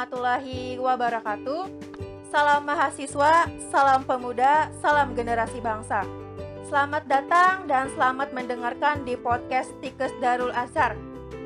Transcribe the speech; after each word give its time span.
warahmatullahi 0.00 0.80
wabarakatuh. 0.80 1.62
Salam 2.32 2.64
mahasiswa, 2.64 3.44
salam 3.68 4.00
pemuda, 4.00 4.72
salam 4.80 5.12
generasi 5.12 5.60
bangsa. 5.60 6.08
Selamat 6.64 7.04
datang 7.04 7.68
dan 7.68 7.92
selamat 7.92 8.32
mendengarkan 8.32 9.04
di 9.04 9.12
podcast 9.20 9.68
Tikes 9.84 10.16
Darul 10.24 10.56
Azhar. 10.56 10.96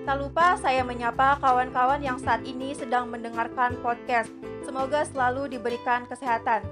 Tak 0.06 0.16
lupa 0.22 0.54
saya 0.62 0.86
menyapa 0.86 1.42
kawan-kawan 1.42 1.98
yang 1.98 2.14
saat 2.22 2.46
ini 2.46 2.78
sedang 2.78 3.10
mendengarkan 3.10 3.74
podcast. 3.82 4.30
Semoga 4.62 5.02
selalu 5.02 5.58
diberikan 5.58 6.06
kesehatan. 6.06 6.62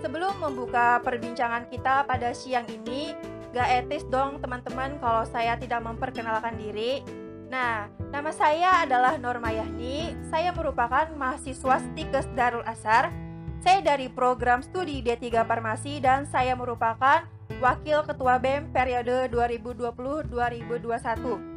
Sebelum 0.00 0.40
membuka 0.40 0.96
perbincangan 1.04 1.68
kita 1.68 2.08
pada 2.08 2.32
siang 2.32 2.64
ini, 2.72 3.12
gak 3.52 3.84
etis 3.84 4.08
dong 4.08 4.40
teman-teman 4.40 4.96
kalau 4.96 5.28
saya 5.28 5.60
tidak 5.60 5.84
memperkenalkan 5.84 6.56
diri. 6.56 7.04
Nah, 7.52 7.92
nama 8.08 8.32
saya 8.32 8.80
adalah 8.80 9.20
Norma 9.20 9.52
Yahni. 9.52 10.16
Saya 10.32 10.56
merupakan 10.56 11.04
mahasiswa 11.12 11.84
Stikes 11.84 12.24
Darul 12.32 12.64
Azhar. 12.64 13.12
Saya 13.60 13.84
dari 13.84 14.08
program 14.08 14.64
studi 14.64 15.04
D3 15.04 15.44
Farmasi 15.44 16.00
dan 16.00 16.24
saya 16.24 16.56
merupakan 16.56 17.28
Wakil 17.60 18.08
Ketua 18.08 18.40
BEM 18.40 18.72
periode 18.72 19.28
2020-2021 19.28 21.52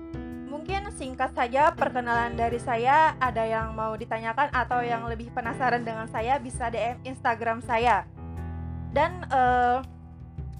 mungkin 0.45 0.87
singkat 0.95 1.31
saja 1.31 1.71
perkenalan 1.71 2.35
dari 2.35 2.59
saya. 2.59 3.15
Ada 3.19 3.43
yang 3.47 3.71
mau 3.71 3.95
ditanyakan 3.95 4.51
atau 4.51 4.83
yang 4.83 5.07
lebih 5.07 5.31
penasaran 5.31 5.87
dengan 5.87 6.11
saya 6.11 6.35
bisa 6.43 6.67
DM 6.67 6.99
Instagram 7.07 7.63
saya. 7.63 8.03
Dan 8.91 9.23
uh, 9.31 9.79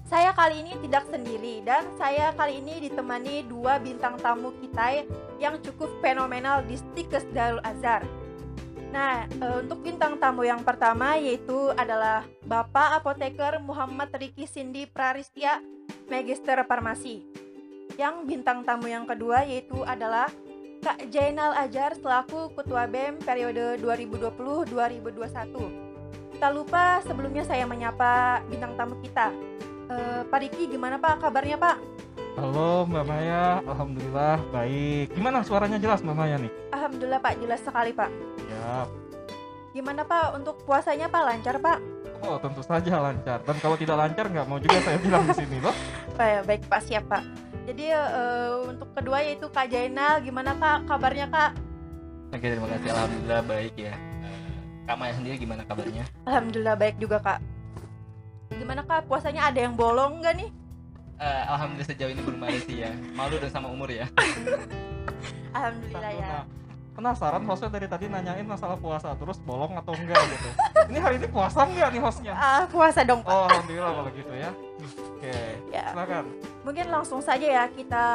saya 0.06 0.30
kali 0.30 0.62
ini 0.62 0.78
tidak 0.86 1.02
sendiri 1.10 1.66
dan 1.66 1.82
saya 1.98 2.30
kali 2.38 2.62
ini 2.62 2.86
ditemani 2.86 3.42
dua 3.50 3.82
bintang 3.82 4.14
tamu 4.22 4.54
kita 4.62 5.02
yang 5.42 5.58
cukup 5.58 5.90
fenomenal 5.98 6.62
di 6.62 6.78
Stikes 6.78 7.26
Darul 7.34 7.58
Azhar. 7.66 8.06
Nah, 8.94 9.26
uh, 9.42 9.66
untuk 9.66 9.82
bintang 9.82 10.14
tamu 10.22 10.46
yang 10.46 10.62
pertama 10.62 11.18
yaitu 11.18 11.74
adalah 11.74 12.22
Bapak 12.46 13.02
Apoteker 13.02 13.58
Muhammad 13.58 14.14
Riki 14.14 14.46
Sindi 14.46 14.86
Praristia, 14.86 15.58
Magister 16.06 16.54
Farmasi. 16.62 17.26
Yang 17.98 18.30
bintang 18.30 18.62
tamu 18.62 18.86
yang 18.86 19.10
kedua 19.10 19.42
yaitu 19.42 19.82
adalah 19.82 20.30
Kak 20.86 21.02
Jainal 21.10 21.50
Ajar 21.58 21.98
selaku 21.98 22.54
Ketua 22.54 22.86
BEM 22.86 23.18
periode 23.26 23.82
2020-2021. 23.82 26.38
Tak 26.38 26.52
lupa 26.54 27.02
sebelumnya 27.02 27.42
saya 27.42 27.66
menyapa 27.66 28.46
bintang 28.46 28.78
tamu 28.78 28.94
kita. 29.02 29.34
Uh, 29.86 30.26
Pak 30.26 30.38
Riki 30.42 30.66
gimana 30.66 30.98
Pak 30.98 31.22
kabarnya 31.22 31.54
Pak? 31.54 31.78
Halo 32.36 32.84
Mbak 32.90 33.04
Maya, 33.06 33.62
Alhamdulillah 33.64 34.42
baik. 34.50 35.14
Gimana 35.14 35.46
suaranya 35.46 35.78
jelas 35.78 36.02
Mbak 36.02 36.16
Maya 36.18 36.36
nih? 36.42 36.52
Alhamdulillah 36.74 37.20
Pak, 37.22 37.38
jelas 37.38 37.60
sekali 37.62 37.94
Pak. 37.94 38.10
Ya. 38.50 38.84
Gimana 39.70 40.02
Pak 40.02 40.34
untuk 40.34 40.58
puasanya 40.66 41.06
Pak 41.06 41.22
lancar 41.22 41.56
Pak? 41.62 41.78
Oh 42.26 42.34
tentu 42.42 42.66
saja 42.66 42.98
lancar. 42.98 43.38
Dan 43.46 43.56
kalau 43.62 43.76
tidak 43.78 43.96
lancar 43.96 44.26
nggak 44.26 44.46
mau 44.50 44.58
juga 44.58 44.82
saya 44.82 44.98
bilang 44.98 45.22
di 45.22 45.34
sini 45.38 45.62
loh. 45.62 45.76
Baik, 46.18 46.48
baik 46.48 46.62
Pak 46.66 46.80
siap 46.82 47.04
Pak. 47.06 47.22
Jadi 47.68 47.92
uh, 47.92 48.66
untuk 48.72 48.88
kedua 48.96 49.20
yaitu 49.22 49.46
Kak 49.52 49.68
Jainal, 49.70 50.18
gimana 50.24 50.56
Kak 50.56 50.88
kabarnya 50.90 51.30
Kak? 51.30 51.52
Oke 52.34 52.46
terima 52.50 52.66
kasih, 52.74 52.90
alhamdulillah 52.90 53.42
baik 53.46 53.74
ya. 53.78 53.94
Kak 54.86 54.96
Maya 54.98 55.12
sendiri 55.14 55.36
gimana 55.38 55.62
kabarnya? 55.62 56.04
Alhamdulillah 56.26 56.74
baik 56.74 56.96
juga 56.98 57.22
Kak. 57.22 57.38
Gimana 58.52 58.82
Kak 58.86 59.10
puasanya 59.10 59.50
ada 59.50 59.58
yang 59.58 59.74
bolong 59.74 60.22
nggak 60.22 60.34
nih? 60.38 60.50
Uh, 61.16 61.42
alhamdulillah 61.48 61.88
sejauh 61.88 62.12
ini 62.12 62.22
belum 62.22 62.40
ada 62.44 62.60
sih 62.62 62.76
ya. 62.84 62.92
Malu 63.16 63.40
dan 63.40 63.50
sama 63.50 63.72
umur 63.72 63.88
ya. 63.88 64.06
alhamdulillah 65.56 66.12
ya. 66.12 66.44
Penasaran 66.96 67.44
hostnya 67.44 67.68
dari 67.68 67.88
tadi 67.88 68.04
nanyain 68.08 68.48
masalah 68.48 68.80
puasa 68.80 69.12
terus 69.16 69.36
bolong 69.44 69.76
atau 69.76 69.92
enggak 69.96 70.20
gitu. 70.32 70.48
Ini 70.92 70.98
hari 71.00 71.16
ini 71.20 71.28
puasa 71.28 71.68
enggak 71.68 71.88
nih 71.92 72.00
hostnya? 72.00 72.32
Ah 72.32 72.64
puasa 72.68 73.04
dong 73.04 73.20
Pak. 73.20 73.32
Oh 73.32 73.44
alhamdulillah 73.48 73.92
kalau 74.00 74.10
gitu 74.16 74.32
ya. 74.32 74.50
Oke. 74.80 75.28
Okay. 75.28 75.50
Ya. 75.72 75.92
Silakan 75.92 76.24
mungkin 76.66 76.90
langsung 76.90 77.22
saja 77.22 77.46
ya 77.46 77.64
kita 77.70 78.06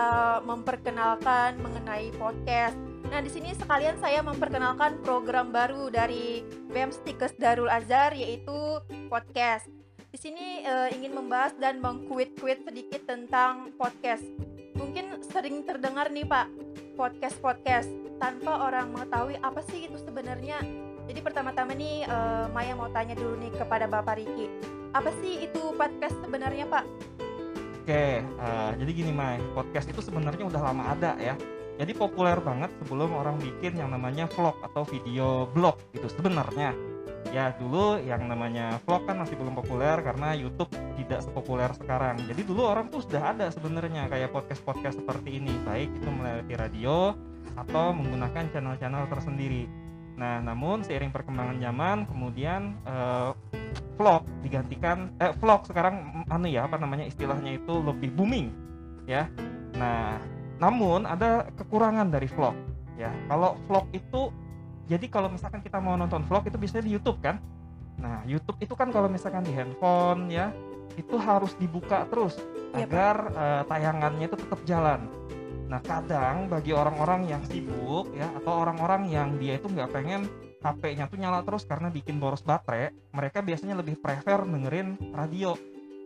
memperkenalkan 0.43 1.55
mengenai 1.63 2.11
podcast. 2.19 2.75
Nah, 3.07 3.23
di 3.23 3.31
sini 3.31 3.55
sekalian 3.55 3.95
saya 4.03 4.19
memperkenalkan 4.19 4.99
program 5.07 5.55
baru 5.55 5.87
dari 5.87 6.43
BEM 6.67 6.91
Stikes 6.91 7.31
Darul 7.39 7.71
Azhar 7.71 8.11
yaitu 8.11 8.83
podcast. 9.07 9.71
Di 10.11 10.19
sini 10.19 10.59
e, 10.59 10.91
ingin 10.91 11.15
membahas 11.15 11.55
dan 11.55 11.79
mengkuit-kuit 11.79 12.67
sedikit 12.67 12.99
tentang 13.07 13.71
podcast. 13.79 14.27
Mungkin 14.75 15.23
sering 15.23 15.63
terdengar 15.63 16.11
nih 16.11 16.27
Pak, 16.27 16.51
podcast-podcast 16.99 17.87
tanpa 18.19 18.67
orang 18.67 18.91
mengetahui 18.91 19.39
apa 19.39 19.63
sih 19.71 19.87
itu 19.87 19.95
sebenarnya. 20.03 20.59
Jadi 21.07 21.19
pertama-tama 21.23 21.71
nih 21.71 22.03
e, 22.03 22.17
Maya 22.51 22.75
mau 22.75 22.91
tanya 22.91 23.15
dulu 23.15 23.39
nih 23.39 23.55
kepada 23.55 23.87
Bapak 23.87 24.19
Riki. 24.19 24.51
Apa 24.91 25.15
sih 25.23 25.47
itu 25.47 25.71
podcast 25.79 26.19
sebenarnya 26.19 26.67
Pak? 26.67 26.83
Oke, 27.81 28.21
uh, 28.21 28.77
jadi 28.77 28.91
gini 28.93 29.09
Mai, 29.15 29.41
podcast 29.57 29.89
itu 29.89 30.03
sebenarnya 30.05 30.45
udah 30.45 30.61
lama 30.61 30.91
ada 30.91 31.15
ya. 31.17 31.33
Jadi 31.79 31.97
populer 31.97 32.37
banget 32.43 32.69
sebelum 32.83 33.15
orang 33.15 33.39
bikin 33.41 33.79
yang 33.79 33.89
namanya 33.89 34.29
vlog 34.29 34.59
atau 34.61 34.83
video 34.85 35.49
blog 35.49 35.79
gitu 35.95 36.05
sebenarnya. 36.11 36.90
Ya 37.31 37.55
dulu 37.55 37.95
yang 38.03 38.27
namanya 38.27 38.75
vlog 38.83 39.07
kan 39.07 39.23
masih 39.23 39.39
belum 39.39 39.55
populer 39.55 40.03
karena 40.03 40.35
YouTube 40.35 40.67
tidak 40.99 41.23
sepopuler 41.23 41.71
sekarang. 41.79 42.19
Jadi 42.27 42.43
dulu 42.43 42.67
orang 42.67 42.91
tuh 42.91 42.99
sudah 43.07 43.31
ada 43.31 43.47
sebenarnya 43.47 44.11
kayak 44.11 44.35
podcast-podcast 44.35 44.99
seperti 44.99 45.39
ini, 45.39 45.55
baik 45.63 45.87
itu 45.95 46.09
melalui 46.11 46.55
radio 46.59 47.15
atau 47.55 47.95
menggunakan 47.95 48.51
channel-channel 48.51 49.07
tersendiri. 49.07 49.63
Nah, 50.19 50.43
namun 50.43 50.83
seiring 50.83 51.09
perkembangan 51.15 51.57
zaman, 51.63 51.97
kemudian 52.05 52.75
uh, 52.83 53.31
vlog 53.95 54.27
digantikan 54.43 55.15
eh 55.23 55.31
vlog 55.39 55.63
sekarang 55.65 56.27
anu 56.27 56.51
ya 56.51 56.67
apa 56.67 56.75
namanya 56.77 57.07
istilahnya 57.07 57.57
itu 57.57 57.79
lebih 57.79 58.11
booming 58.11 58.51
ya. 59.07 59.31
Nah, 59.79 60.19
namun 60.59 61.07
ada 61.07 61.47
kekurangan 61.55 62.11
dari 62.11 62.27
vlog 62.27 62.53
ya. 62.99 63.09
Kalau 63.31 63.57
vlog 63.65 63.87
itu 63.95 64.29
jadi 64.89 65.05
kalau 65.09 65.29
misalkan 65.29 65.61
kita 65.61 65.77
mau 65.77 65.97
nonton 65.97 66.23
vlog 66.25 66.47
itu 66.47 66.57
bisa 66.57 66.81
di 66.81 66.93
YouTube 66.93 67.21
kan. 67.21 67.37
Nah, 68.01 68.25
YouTube 68.25 68.57
itu 68.57 68.73
kan 68.73 68.89
kalau 68.89 69.05
misalkan 69.05 69.45
di 69.45 69.53
handphone 69.53 70.31
ya, 70.33 70.49
itu 70.97 71.15
harus 71.15 71.53
dibuka 71.55 72.07
terus 72.09 72.35
ya, 72.75 72.87
agar 72.87 73.15
uh, 73.31 73.63
tayangannya 73.67 74.25
itu 74.27 74.37
tetap 74.39 74.59
jalan. 74.67 75.07
Nah 75.71 75.79
kadang 75.79 76.51
bagi 76.51 76.75
orang-orang 76.75 77.31
yang 77.31 77.41
sibuk 77.47 78.11
ya 78.11 78.27
atau 78.43 78.59
orang-orang 78.59 79.07
yang 79.07 79.39
dia 79.39 79.55
itu 79.55 79.71
nggak 79.71 79.91
pengen 79.95 80.27
HP-nya 80.59 81.07
tuh 81.07 81.17
nyala 81.17 81.41
terus 81.47 81.63
karena 81.63 81.87
bikin 81.87 82.19
boros 82.19 82.43
baterai, 82.43 82.91
mereka 83.15 83.39
biasanya 83.39 83.79
lebih 83.79 83.97
prefer 83.97 84.45
dengerin 84.45 84.99
radio 85.15 85.55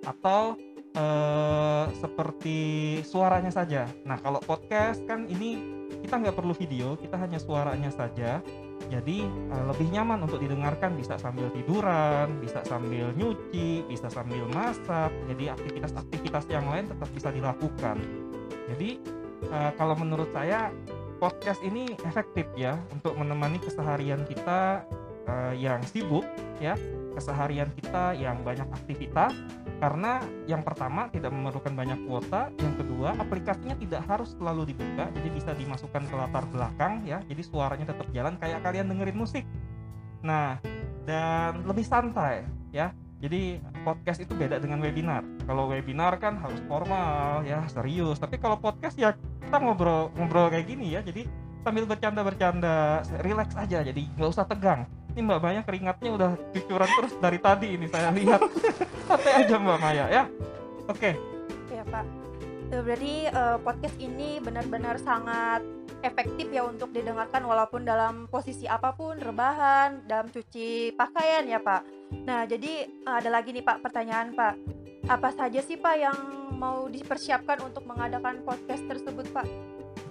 atau 0.06 0.56
eh, 0.96 1.86
seperti 1.98 2.58
suaranya 3.04 3.52
saja. 3.52 3.90
Nah 4.08 4.22
kalau 4.22 4.40
podcast 4.40 5.04
kan 5.10 5.28
ini 5.28 5.60
kita 6.06 6.22
nggak 6.22 6.38
perlu 6.38 6.54
video, 6.56 6.96
kita 6.96 7.18
hanya 7.20 7.42
suaranya 7.42 7.90
saja. 7.92 8.40
Jadi 8.86 9.26
eh, 9.26 9.64
lebih 9.66 9.88
nyaman 9.92 10.30
untuk 10.30 10.38
didengarkan 10.38 10.94
bisa 10.94 11.18
sambil 11.18 11.50
tiduran, 11.52 12.38
bisa 12.40 12.62
sambil 12.68 13.10
nyuci, 13.18 13.86
bisa 13.90 14.08
sambil 14.12 14.46
masak. 14.54 15.10
Jadi 15.32 15.50
aktivitas-aktivitas 15.50 16.46
yang 16.54 16.70
lain 16.70 16.86
tetap 16.90 17.10
bisa 17.12 17.30
dilakukan. 17.34 17.98
Jadi 18.66 18.98
uh, 19.50 19.72
kalau 19.78 19.94
menurut 19.94 20.30
saya 20.34 20.74
podcast 21.22 21.62
ini 21.62 21.94
efektif 22.06 22.46
ya 22.58 22.78
untuk 22.92 23.16
menemani 23.18 23.62
keseharian 23.62 24.26
kita 24.28 24.84
uh, 25.28 25.54
yang 25.56 25.82
sibuk 25.86 26.26
ya 26.62 26.78
keseharian 27.16 27.72
kita 27.76 28.16
yang 28.16 28.44
banyak 28.44 28.68
aktivitas 28.72 29.32
karena 29.80 30.24
yang 30.48 30.64
pertama 30.64 31.12
tidak 31.12 31.32
memerlukan 31.36 31.76
banyak 31.76 32.00
kuota 32.08 32.48
yang 32.60 32.76
kedua 32.80 33.16
aplikasinya 33.20 33.76
tidak 33.76 34.08
harus 34.08 34.36
selalu 34.40 34.72
dibuka 34.72 35.12
jadi 35.12 35.30
bisa 35.32 35.52
dimasukkan 35.56 36.04
ke 36.08 36.16
latar 36.16 36.44
belakang 36.52 37.04
ya 37.04 37.20
jadi 37.28 37.42
suaranya 37.44 37.92
tetap 37.92 38.08
jalan 38.16 38.40
kayak 38.40 38.64
kalian 38.64 38.88
dengerin 38.88 39.18
musik 39.20 39.44
nah 40.24 40.60
dan 41.04 41.64
lebih 41.68 41.84
santai 41.84 42.48
ya 42.72 42.92
jadi 43.26 43.58
podcast 43.82 44.22
itu 44.22 44.36
beda 44.36 44.60
dengan 44.60 44.84
webinar. 44.84 45.24
Kalau 45.48 45.72
webinar 45.72 46.20
kan 46.20 46.36
harus 46.36 46.60
formal 46.68 47.48
ya, 47.48 47.64
serius. 47.72 48.20
Tapi 48.20 48.38
kalau 48.38 48.60
podcast 48.60 49.00
ya 49.00 49.16
kita 49.42 49.58
ngobrol 49.58 50.12
ngobrol 50.20 50.52
kayak 50.52 50.68
gini 50.68 50.94
ya. 50.94 51.02
Jadi 51.02 51.26
sambil 51.64 51.88
bercanda-bercanda, 51.88 53.02
relax 53.24 53.56
aja. 53.56 53.82
Jadi 53.82 54.12
nggak 54.20 54.30
usah 54.30 54.46
tegang. 54.46 54.86
Ini 55.16 55.24
Mbak 55.24 55.40
Maya 55.40 55.64
keringatnya 55.64 56.12
udah 56.12 56.32
cucuran 56.52 56.90
terus 56.92 57.14
dari 57.24 57.40
tadi 57.40 57.68
ini 57.80 57.88
saya 57.88 58.12
lihat. 58.12 58.44
Santai 59.08 59.48
aja 59.48 59.56
Mbak 59.56 59.80
Maya 59.80 60.06
ya. 60.12 60.24
Oke. 60.92 61.16
Okay. 61.16 61.72
Ya 61.72 61.88
Pak. 61.88 62.04
Berarti 62.68 63.32
uh, 63.32 63.56
podcast 63.64 63.96
ini 63.96 64.44
benar-benar 64.44 65.00
sangat 65.00 65.64
efektif 66.04 66.52
ya 66.52 66.68
untuk 66.68 66.92
didengarkan 66.92 67.48
walaupun 67.48 67.88
dalam 67.88 68.28
posisi 68.28 68.68
apa 68.68 68.92
pun, 68.92 69.16
rebahan, 69.16 70.04
dalam 70.04 70.28
cuci 70.28 70.92
pakaian 71.00 71.48
ya 71.48 71.64
Pak. 71.64 72.12
Nah 72.28 72.44
jadi 72.44 72.84
ada 73.08 73.32
lagi 73.32 73.56
nih 73.56 73.64
Pak 73.64 73.88
pertanyaan 73.88 74.36
Pak. 74.36 74.54
Apa 75.08 75.32
saja 75.32 75.64
sih 75.64 75.80
Pak 75.80 75.96
yang 75.96 76.18
mau 76.60 76.92
dipersiapkan 76.92 77.64
untuk 77.64 77.88
mengadakan 77.88 78.44
podcast 78.44 78.84
tersebut 78.84 79.32
Pak? 79.32 79.48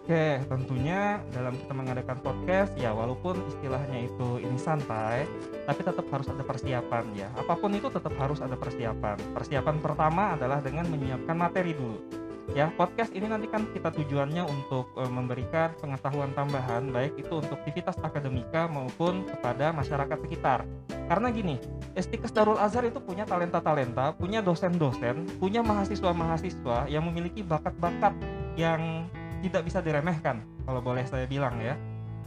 Oke, 0.04 0.36
tentunya 0.52 1.16
dalam 1.32 1.56
kita 1.56 1.72
mengadakan 1.72 2.20
podcast 2.20 2.76
ya 2.76 2.92
walaupun 2.92 3.40
istilahnya 3.48 4.04
itu 4.04 4.36
ini 4.36 4.60
santai, 4.60 5.24
tapi 5.64 5.80
tetap 5.80 6.04
harus 6.12 6.28
ada 6.28 6.44
persiapan 6.44 7.08
ya. 7.16 7.32
Apa 7.40 7.56
pun 7.56 7.72
itu 7.72 7.88
tetap 7.88 8.12
harus 8.20 8.44
ada 8.44 8.52
persiapan. 8.52 9.16
Persiapan 9.32 9.80
pertama 9.80 10.36
adalah 10.36 10.60
dengan 10.60 10.84
menyiapkan 10.92 11.32
materi 11.32 11.72
dulu. 11.72 12.04
Ya, 12.52 12.68
podcast 12.76 13.16
ini 13.16 13.32
nanti 13.32 13.48
kan 13.48 13.64
kita 13.72 13.96
tujuannya 13.96 14.44
untuk 14.44 14.92
e, 14.92 15.08
memberikan 15.08 15.72
pengetahuan 15.80 16.36
tambahan 16.36 16.92
baik 16.92 17.16
itu 17.16 17.40
untuk 17.40 17.56
aktivitas 17.64 17.96
akademika 18.04 18.68
maupun 18.68 19.24
kepada 19.24 19.72
masyarakat 19.72 20.20
sekitar. 20.20 20.68
Karena 21.08 21.32
gini, 21.32 21.56
Estikes 21.96 22.36
Darul 22.36 22.60
Azhar 22.60 22.84
itu 22.84 23.00
punya 23.00 23.24
talenta-talenta, 23.24 24.12
punya 24.20 24.44
dosen-dosen, 24.44 25.40
punya 25.40 25.64
mahasiswa-mahasiswa 25.64 26.92
yang 26.92 27.08
memiliki 27.08 27.40
bakat-bakat 27.40 28.12
yang 28.60 29.08
tidak 29.44 29.68
bisa 29.68 29.84
diremehkan 29.84 30.40
kalau 30.64 30.80
boleh 30.80 31.04
saya 31.04 31.28
bilang 31.28 31.60
ya. 31.60 31.76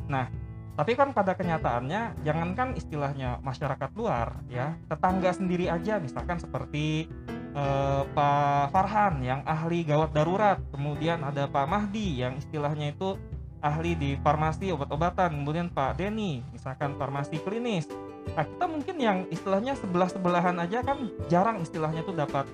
Nah, 0.05 0.29
tapi 0.77 0.93
kan 0.93 1.09
pada 1.09 1.33
kenyataannya 1.33 2.21
jangankan 2.21 2.77
istilahnya 2.77 3.41
masyarakat 3.41 3.89
luar 3.97 4.37
ya, 4.45 4.77
tetangga 4.85 5.33
sendiri 5.33 5.65
aja 5.65 5.97
misalkan 5.97 6.37
seperti 6.37 7.09
eh, 7.57 8.03
Pak 8.13 8.69
Farhan 8.69 9.25
yang 9.25 9.41
ahli 9.41 9.81
gawat 9.81 10.13
darurat, 10.13 10.61
kemudian 10.69 11.25
ada 11.25 11.49
Pak 11.49 11.65
Mahdi 11.65 12.21
yang 12.21 12.37
istilahnya 12.37 12.93
itu 12.93 13.17
ahli 13.57 13.97
di 13.97 14.13
farmasi 14.21 14.69
obat-obatan, 14.69 15.33
kemudian 15.41 15.73
Pak 15.73 15.97
Denny 15.97 16.45
misalkan 16.53 16.93
farmasi 16.93 17.41
klinis. 17.41 17.89
Nah 18.37 18.45
kita 18.45 18.65
mungkin 18.69 18.95
yang 19.01 19.17
istilahnya 19.33 19.73
sebelah 19.73 20.13
sebelahan 20.13 20.61
aja 20.61 20.85
kan 20.85 21.09
jarang 21.25 21.57
istilahnya 21.65 22.05
tuh 22.05 22.13
dapat 22.13 22.45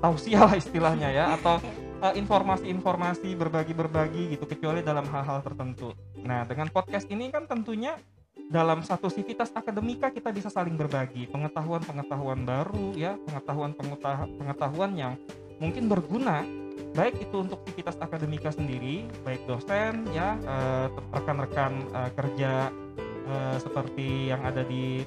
tausiah 0.00 0.46
lah 0.46 0.56
istilahnya 0.56 1.12
ya 1.12 1.36
atau 1.36 1.60
eh, 2.02 2.14
informasi-informasi 2.18 3.34
berbagi-berbagi 3.34 4.36
gitu 4.36 4.44
kecuali 4.46 4.80
dalam 4.84 5.06
hal-hal 5.08 5.42
tertentu. 5.42 5.94
Nah 6.22 6.44
dengan 6.44 6.70
podcast 6.70 7.06
ini 7.10 7.30
kan 7.32 7.46
tentunya 7.46 7.98
dalam 8.48 8.80
satu 8.80 9.12
sivitas 9.12 9.52
akademika 9.52 10.08
kita 10.08 10.32
bisa 10.32 10.48
saling 10.48 10.72
berbagi 10.72 11.28
pengetahuan-pengetahuan 11.28 12.48
baru 12.48 12.96
ya 12.96 13.20
pengetahuan-pengetahuan 13.28 14.96
yang 14.96 15.20
mungkin 15.60 15.90
berguna 15.90 16.48
baik 16.96 17.20
itu 17.20 17.44
untuk 17.44 17.60
sivitas 17.68 18.00
akademika 18.00 18.48
sendiri 18.48 19.04
baik 19.26 19.44
dosen 19.44 20.08
ya 20.16 20.40
eh, 20.40 20.86
rekan-rekan 21.12 21.72
eh, 21.92 22.10
kerja 22.16 22.52
eh, 23.28 23.56
seperti 23.60 24.32
yang 24.32 24.40
ada 24.46 24.64
di 24.64 25.04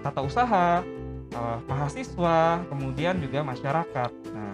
tata 0.00 0.24
usaha 0.24 0.80
mahasiswa 1.70 2.66
kemudian 2.66 3.22
juga 3.22 3.46
masyarakat 3.46 4.10
nah 4.34 4.49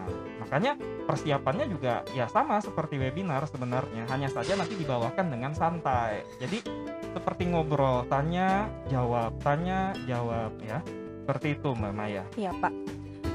makanya 0.47 0.73
persiapannya 1.05 1.67
juga 1.67 2.07
ya 2.11 2.27
sama 2.27 2.59
seperti 2.59 2.97
webinar 2.97 3.43
sebenarnya 3.45 4.07
hanya 4.09 4.31
saja 4.31 4.55
nanti 4.55 4.75
dibawakan 4.75 5.27
dengan 5.29 5.53
santai 5.53 6.23
jadi 6.39 6.63
seperti 7.13 7.51
ngobrol 7.51 8.07
tanya 8.07 8.71
jawab 8.87 9.35
tanya 9.43 9.91
jawab 10.07 10.55
ya 10.63 10.79
seperti 11.23 11.59
itu 11.59 11.75
mbak 11.75 11.91
Maya 11.91 12.23
Iya 12.35 12.55
Pak. 12.55 12.71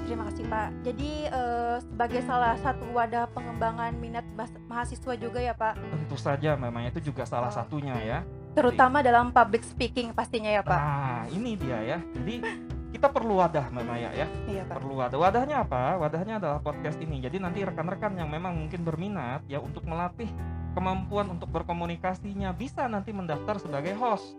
Terima 0.01 0.27
kasih 0.27 0.43
Pak. 0.43 0.69
Jadi 0.83 1.11
eh, 1.23 1.75
sebagai 1.79 2.19
salah 2.23 2.55
satu 2.57 2.83
wadah 2.91 3.31
pengembangan 3.31 3.95
minat 3.95 4.27
mahasiswa 4.65 5.15
juga 5.15 5.39
ya 5.39 5.51
Pak, 5.51 5.75
tentu 5.75 6.15
saja 6.15 6.55
mbak 6.55 6.67
Maya 6.67 6.87
itu 6.87 7.03
juga 7.05 7.23
salah 7.23 7.47
Oh. 7.47 7.55
satunya 7.55 7.95
ya 7.99 8.19
terutama 8.51 8.99
dalam 8.99 9.31
public 9.31 9.63
speaking 9.63 10.11
pastinya 10.11 10.51
ya 10.51 10.59
Pak. 10.59 10.75
nah 10.75 11.23
ini 11.31 11.55
dia 11.55 11.79
ya 11.79 11.97
jadi 12.11 12.43
kita 12.91 13.07
perlu 13.07 13.39
wadah 13.39 13.71
mbak 13.71 13.83
Maya 13.87 14.11
ya. 14.11 14.27
Iya 14.47 14.63
Pak. 14.67 14.75
perlu 14.79 14.99
wadah. 14.99 15.17
Wadahnya 15.17 15.63
apa? 15.63 15.95
Wadahnya 15.95 16.37
adalah 16.43 16.59
podcast 16.59 16.99
ini. 16.99 17.23
Jadi 17.23 17.39
nanti 17.39 17.63
rekan-rekan 17.63 18.19
yang 18.19 18.27
memang 18.27 18.55
mungkin 18.55 18.83
berminat 18.83 19.47
ya 19.47 19.63
untuk 19.63 19.87
melatih 19.87 20.27
kemampuan 20.75 21.31
untuk 21.31 21.47
berkomunikasinya 21.51 22.51
bisa 22.55 22.87
nanti 22.91 23.15
mendaftar 23.15 23.59
sebagai 23.59 23.95
host. 23.95 24.35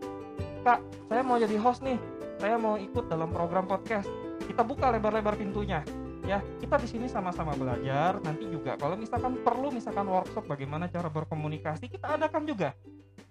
Kak 0.62 0.84
saya 1.08 1.22
mau 1.24 1.40
jadi 1.40 1.56
host 1.56 1.80
nih. 1.80 1.96
Saya 2.38 2.60
mau 2.60 2.76
ikut 2.76 3.08
dalam 3.08 3.32
program 3.32 3.64
podcast. 3.64 4.08
Kita 4.44 4.66
buka 4.66 4.90
lebar-lebar 4.92 5.38
pintunya 5.38 6.01
ya 6.26 6.38
kita 6.62 6.78
di 6.78 6.88
sini 6.88 7.06
sama-sama 7.10 7.54
belajar. 7.54 8.18
Nanti 8.22 8.46
juga 8.48 8.78
kalau 8.78 8.94
misalkan 8.94 9.40
perlu 9.42 9.74
misalkan 9.74 10.06
workshop 10.06 10.44
bagaimana 10.46 10.86
cara 10.88 11.10
berkomunikasi 11.10 11.90
kita 11.90 12.18
adakan 12.18 12.46
juga. 12.46 12.70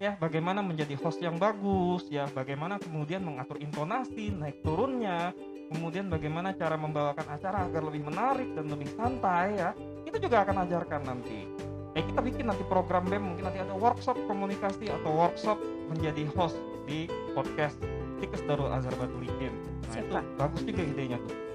Ya 0.00 0.18
bagaimana 0.18 0.64
menjadi 0.64 0.98
host 0.98 1.22
yang 1.22 1.38
bagus 1.38 2.10
ya 2.10 2.26
bagaimana 2.32 2.78
kemudian 2.82 3.22
mengatur 3.22 3.60
intonasi 3.62 4.34
naik 4.34 4.64
turunnya 4.66 5.30
kemudian 5.72 6.12
bagaimana 6.12 6.52
cara 6.52 6.76
membawakan 6.76 7.32
acara 7.32 7.64
agar 7.64 7.86
lebih 7.88 8.04
menarik 8.04 8.50
dan 8.52 8.66
lebih 8.68 8.88
santai 8.94 9.56
ya. 9.56 9.70
Kita 10.04 10.18
juga 10.20 10.44
akan 10.44 10.68
ajarkan 10.68 11.00
nanti. 11.06 11.48
Eh 11.92 12.04
kita 12.08 12.24
bikin 12.24 12.48
nanti 12.48 12.64
program 12.64 13.04
BEM 13.04 13.20
mungkin 13.20 13.44
nanti 13.48 13.60
ada 13.60 13.76
workshop 13.76 14.16
komunikasi 14.24 14.88
atau 14.88 15.12
workshop 15.12 15.60
menjadi 15.92 16.24
host 16.32 16.56
di 16.88 17.04
podcast 17.36 17.76
Tikes 18.22 18.42
Darul 18.48 18.72
Azhar 18.72 18.94
Batulikin 18.96 19.52
nah 19.82 20.00
Siap, 20.00 20.08
itu 20.08 20.14
bagus 20.40 20.62
juga 20.64 20.82
idenya 20.88 21.18
tuh. 21.20 21.34
Ya, 21.34 21.51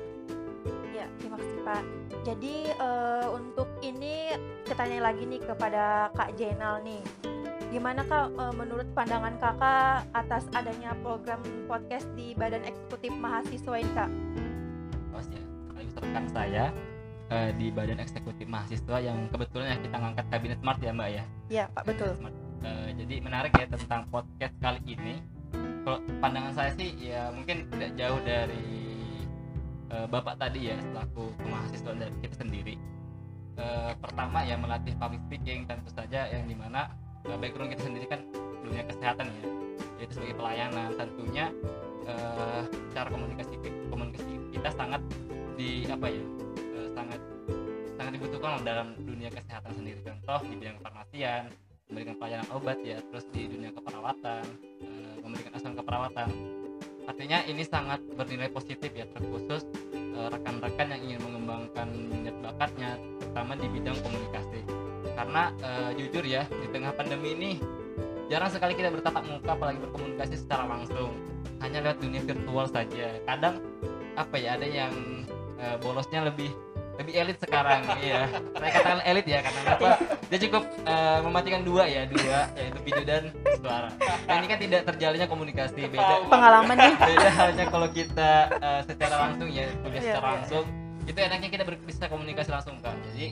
terima 1.18 1.38
kasih 1.42 1.60
Pak. 1.66 1.84
Jadi 2.24 2.56
eh, 2.72 3.28
untuk 3.34 3.70
ini 3.82 4.34
kita 4.64 4.76
tanya 4.78 5.10
lagi 5.12 5.24
nih 5.26 5.42
kepada 5.42 6.14
Kak 6.14 6.38
Jenal 6.38 6.82
nih. 6.86 7.02
Gimana 7.74 8.02
Kak 8.08 8.28
eh, 8.32 8.54
menurut 8.56 8.88
pandangan 8.94 9.36
Kakak 9.42 10.08
atas 10.14 10.48
adanya 10.54 10.96
program 11.02 11.42
podcast 11.66 12.08
di 12.16 12.38
Badan 12.38 12.64
Eksekutif 12.64 13.12
Mahasiswa 13.18 13.76
ini 13.76 13.92
Kak? 13.92 14.10
Terus 15.12 15.28
ya, 15.34 15.42
sekaligus 15.44 15.96
rekan 16.00 16.26
saya 16.32 16.66
eh, 17.34 17.52
di 17.58 17.68
Badan 17.74 18.00
Eksekutif 18.00 18.48
Mahasiswa 18.48 18.98
yang 19.02 19.18
kebetulan 19.34 19.76
ya 19.76 19.78
kita 19.84 19.96
ngangkat 20.00 20.26
kabinet 20.32 20.60
smart 20.62 20.80
ya 20.80 20.92
Mbak 20.94 21.10
ya. 21.10 21.24
Ya 21.52 21.66
Pak, 21.74 21.84
betul. 21.90 22.12
Smart. 22.16 22.36
Eh, 22.66 22.90
jadi 22.98 23.16
menarik 23.22 23.54
ya 23.54 23.68
tentang 23.70 24.10
podcast 24.10 24.56
kali 24.64 24.82
ini. 24.88 25.22
Kalau 25.88 26.04
pandangan 26.20 26.52
saya 26.52 26.72
sih 26.76 26.92
ya 27.00 27.32
mungkin 27.32 27.72
tidak 27.72 27.96
jauh 27.96 28.20
dari 28.28 28.87
eh, 29.98 30.06
Bapak 30.06 30.38
tadi 30.38 30.70
ya 30.70 30.78
selaku 30.78 31.34
kemahasiswaan 31.42 31.98
dari 31.98 32.14
kita 32.22 32.36
sendiri. 32.46 32.76
Eh, 33.58 33.94
pertama 33.98 34.46
ya 34.46 34.54
melatih 34.54 34.94
public 35.02 35.26
speaking 35.26 35.66
tentu 35.66 35.90
saja 35.90 36.30
yang 36.30 36.46
di 36.46 36.54
mana 36.54 36.94
eh, 37.26 37.38
background 37.42 37.74
kita 37.74 37.84
sendiri 37.90 38.06
kan 38.06 38.22
dunia 38.62 38.86
kesehatan 38.86 39.26
ya. 39.42 39.46
Jadi 39.98 40.12
sebagai 40.14 40.36
pelayanan 40.38 40.94
tentunya 40.94 41.50
eh, 42.06 42.62
cara 42.94 43.08
komunikasi 43.10 43.58
komunikasi 43.90 44.32
kita 44.54 44.70
sangat 44.78 45.02
di 45.58 45.90
apa 45.90 46.06
ya 46.06 46.24
eh, 46.78 46.90
sangat 46.94 47.20
sangat 47.98 48.12
dibutuhkan 48.14 48.62
dalam 48.62 48.94
dunia 49.02 49.34
kesehatan 49.34 49.74
sendiri 49.74 50.00
contoh 50.06 50.40
di 50.46 50.54
bidang 50.62 50.78
farmasian 50.86 51.50
memberikan 51.88 52.16
pelayanan 52.20 52.48
obat 52.52 52.78
ya 52.84 53.00
terus 53.10 53.26
di 53.34 53.50
dunia 53.50 53.74
keperawatan 53.74 54.44
eh, 54.86 55.16
memberikan 55.24 55.52
asuhan 55.58 55.76
keperawatan 55.76 56.30
artinya 57.08 57.40
ini 57.48 57.64
sangat 57.64 58.04
bernilai 58.14 58.52
positif 58.52 58.92
ya 58.92 59.08
terkhusus 59.16 59.64
eh, 59.96 60.28
rekan-rekan 60.28 60.92
yang 60.92 61.02
ingin 61.02 61.20
mengembangkan 61.24 61.88
minat 62.12 62.36
bakatnya 62.44 63.00
terutama 63.20 63.56
di 63.56 63.68
bidang 63.72 63.98
komunikasi. 64.04 64.60
Karena 65.16 65.50
eh, 65.64 65.92
jujur 65.98 66.24
ya 66.28 66.44
di 66.52 66.68
tengah 66.70 66.92
pandemi 66.94 67.34
ini 67.34 67.52
jarang 68.28 68.52
sekali 68.52 68.76
kita 68.76 68.92
bertatap 68.92 69.24
muka 69.24 69.56
apalagi 69.56 69.80
berkomunikasi 69.88 70.36
secara 70.36 70.68
langsung. 70.68 71.16
Hanya 71.58 71.82
lewat 71.82 71.98
dunia 72.04 72.22
virtual 72.22 72.70
saja. 72.70 73.18
Kadang 73.26 73.58
apa 74.14 74.36
ya 74.38 74.60
ada 74.60 74.68
yang 74.68 74.94
eh, 75.58 75.78
bolosnya 75.82 76.28
lebih 76.28 76.54
lebih 76.98 77.14
elit 77.14 77.38
sekarang 77.38 77.82
iya. 78.06 78.26
Saya 78.58 78.72
katakan 78.74 79.02
elit 79.06 79.26
ya 79.30 79.40
karena 79.46 79.62
apa 79.78 79.90
dia 80.28 80.40
cukup 80.50 80.64
eh, 80.84 81.20
mematikan 81.22 81.62
dua 81.62 81.84
ya 81.86 82.04
dua 82.10 82.50
yaitu 82.58 82.80
video 82.82 83.04
dan 83.06 83.24
suara. 83.62 83.90
Nah, 84.02 84.36
ini 84.42 84.48
kan 84.50 84.60
tidak 84.60 84.82
terjalinnya 84.90 85.28
komunikasi 85.30 85.88
beda. 85.88 86.26
Pengalaman 86.28 86.76
nih. 86.76 86.94
beda 87.14 87.30
halnya 87.38 87.66
kalau 87.70 87.88
kita 87.94 88.32
eh, 88.58 88.82
secara 88.90 89.16
langsung 89.30 89.48
ya 89.54 89.70
kuliah 89.86 90.02
Iya, 90.02 90.14
secara 90.18 90.26
iya. 90.26 90.34
langsung. 90.42 90.66
Itu 91.08 91.20
enaknya 91.24 91.50
kita 91.54 91.64
bisa 91.88 92.06
komunikasi 92.12 92.50
langsung 92.52 92.76
kan 92.84 92.98
jadi 93.14 93.32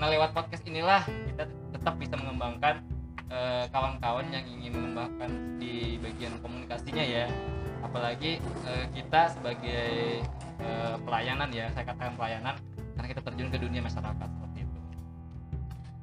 nah 0.00 0.08
lewat 0.08 0.32
podcast 0.32 0.64
inilah 0.64 1.04
kita 1.28 1.44
tetap 1.76 1.94
bisa 2.00 2.16
mengembangkan 2.16 2.80
eh, 3.28 3.64
kawan-kawan 3.68 4.32
yang 4.32 4.44
ingin 4.48 4.72
mengembangkan 4.76 5.30
di 5.56 5.96
bagian 6.00 6.36
komunikasinya 6.44 7.04
ya. 7.04 7.26
Apalagi 7.80 8.40
eh, 8.40 8.84
kita 8.92 9.32
sebagai 9.32 10.20
eh, 10.60 10.94
pelayanan 11.04 11.48
ya 11.48 11.68
saya 11.72 11.84
katakan 11.88 12.16
pelayanan 12.16 12.56
karena 13.00 13.16
kita 13.16 13.24
terjun 13.32 13.48
ke 13.48 13.56
dunia 13.56 13.80
masyarakat 13.80 14.28
seperti 14.28 14.58
itu 14.60 14.78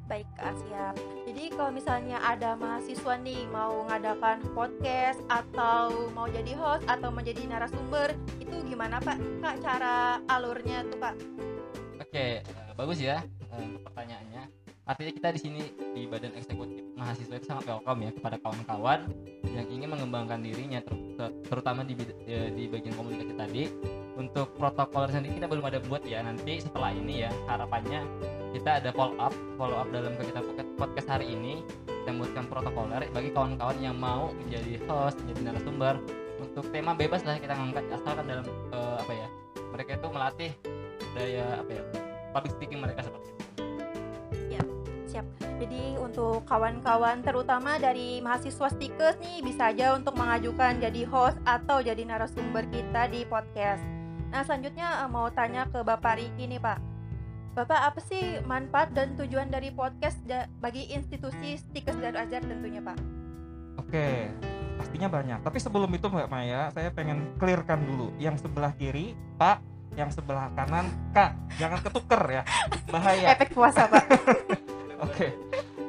Baik 0.07 0.27
Kak, 0.39 0.55
siap. 0.63 0.95
Jadi 1.27 1.43
kalau 1.51 1.67
misalnya 1.75 2.17
ada 2.23 2.55
mahasiswa 2.55 3.19
nih 3.21 3.43
mau 3.51 3.83
ngadakan 3.91 4.39
podcast 4.55 5.19
atau 5.27 6.09
mau 6.15 6.31
jadi 6.31 6.55
host 6.55 6.87
atau 6.87 7.11
menjadi 7.11 7.43
narasumber, 7.43 8.15
itu 8.39 8.55
gimana 8.65 9.03
Pak? 9.03 9.19
Kak 9.43 9.59
cara 9.59 10.23
alurnya 10.31 10.87
tuh 10.87 10.97
Kak? 11.03 11.15
Oke, 11.99 12.39
eh, 12.39 12.71
bagus 12.79 13.03
ya 13.03 13.19
eh, 13.51 13.77
pertanyaannya. 13.83 14.47
Artinya 14.87 15.11
kita 15.11 15.29
di 15.35 15.39
sini 15.43 15.61
di 15.91 16.07
Badan 16.07 16.31
Eksekutif 16.39 16.87
Mahasiswa 16.95 17.35
itu 17.35 17.45
sangat 17.51 17.67
welcome 17.67 18.07
ya 18.07 18.11
kepada 18.15 18.39
kawan-kawan 18.39 19.11
yang 19.43 19.67
ingin 19.67 19.91
mengembangkan 19.91 20.39
dirinya 20.39 20.79
ter- 20.87 21.19
ter- 21.19 21.35
terutama 21.51 21.83
di 21.83 21.99
eh, 22.23 22.47
di 22.55 22.71
bagian 22.71 22.95
komunikasi 22.95 23.35
tadi 23.35 23.63
untuk 24.17 24.49
protokol 24.57 25.05
sendiri 25.07 25.37
kita 25.37 25.47
belum 25.47 25.65
ada 25.69 25.79
buat 25.85 26.01
ya 26.03 26.25
nanti 26.25 26.57
setelah 26.57 26.89
ini 26.89 27.29
ya 27.29 27.31
harapannya 27.45 28.01
kita 28.51 28.81
ada 28.81 28.89
follow 28.91 29.15
up 29.21 29.33
follow 29.55 29.77
up 29.77 29.87
dalam 29.93 30.17
kegiatan 30.17 30.43
podcast- 30.75 31.07
hari 31.07 31.37
ini 31.37 31.61
kita 31.87 32.11
buatkan 32.17 32.45
protokoler 32.51 33.05
bagi 33.13 33.29
kawan-kawan 33.31 33.77
yang 33.79 33.95
mau 33.95 34.33
menjadi 34.43 34.81
host 34.89 35.21
menjadi 35.23 35.53
narasumber 35.53 35.95
untuk 36.41 36.65
tema 36.73 36.91
bebas 36.97 37.23
lah 37.23 37.37
kita 37.37 37.53
ngangkat 37.55 37.85
asalkan 37.93 38.25
dalam 38.27 38.45
eh, 38.73 38.97
apa 38.99 39.13
ya 39.13 39.27
mereka 39.71 39.89
itu 39.95 40.07
melatih 40.11 40.51
daya 41.15 41.45
apa 41.63 41.71
ya 41.71 41.83
public 42.35 42.51
speaking 42.57 42.79
mereka 42.83 43.05
seperti 43.05 43.29
itu 43.31 43.45
Siap. 45.07 45.23
Jadi 45.63 45.95
untuk 45.97 46.43
kawan-kawan 46.45 47.23
terutama 47.23 47.79
dari 47.79 48.19
mahasiswa 48.19 48.69
Stikes 48.69 49.17
nih 49.23 49.39
bisa 49.39 49.71
aja 49.71 49.95
untuk 49.95 50.13
mengajukan 50.19 50.77
jadi 50.77 51.07
host 51.07 51.39
atau 51.47 51.79
jadi 51.79 52.03
narasumber 52.03 52.67
kita 52.69 53.07
di 53.07 53.23
podcast. 53.23 53.96
Nah 54.37 54.45
selanjutnya 54.45 55.01
eh, 55.01 55.09
mau 55.09 55.25
tanya 55.33 55.65
ke 55.65 55.81
Bapak 55.81 56.21
Riki 56.21 56.45
nih 56.45 56.61
Pak. 56.61 56.77
Bapak 57.57 57.89
apa 57.89 57.99
sih 58.05 58.37
manfaat 58.45 58.93
dan 58.93 59.17
tujuan 59.17 59.49
dari 59.49 59.73
podcast 59.73 60.21
bagi 60.61 60.93
institusi 60.93 61.57
Stikes 61.57 61.97
Darul 61.97 62.21
Azhar 62.21 62.45
tentunya 62.45 62.77
Pak? 62.77 63.01
Oke, 63.81 64.29
pastinya 64.77 65.09
banyak. 65.09 65.41
Tapi 65.41 65.57
sebelum 65.57 65.89
itu 65.89 66.05
Mbak 66.05 66.29
Maya, 66.29 66.69
saya 66.69 66.93
pengen 66.93 67.33
clearkan 67.41 67.81
dulu. 67.81 68.13
Yang 68.21 68.45
sebelah 68.45 68.77
kiri 68.77 69.17
Pak, 69.41 69.57
yang 69.97 70.13
sebelah 70.13 70.53
kanan 70.53 70.85
Kak. 71.17 71.33
Jangan 71.57 71.81
ketuker 71.81 72.21
ya, 72.29 72.41
bahaya. 72.93 73.27
Efek 73.33 73.57
puasa 73.57 73.89
Pak. 73.89 74.05
Oke. 75.09 75.33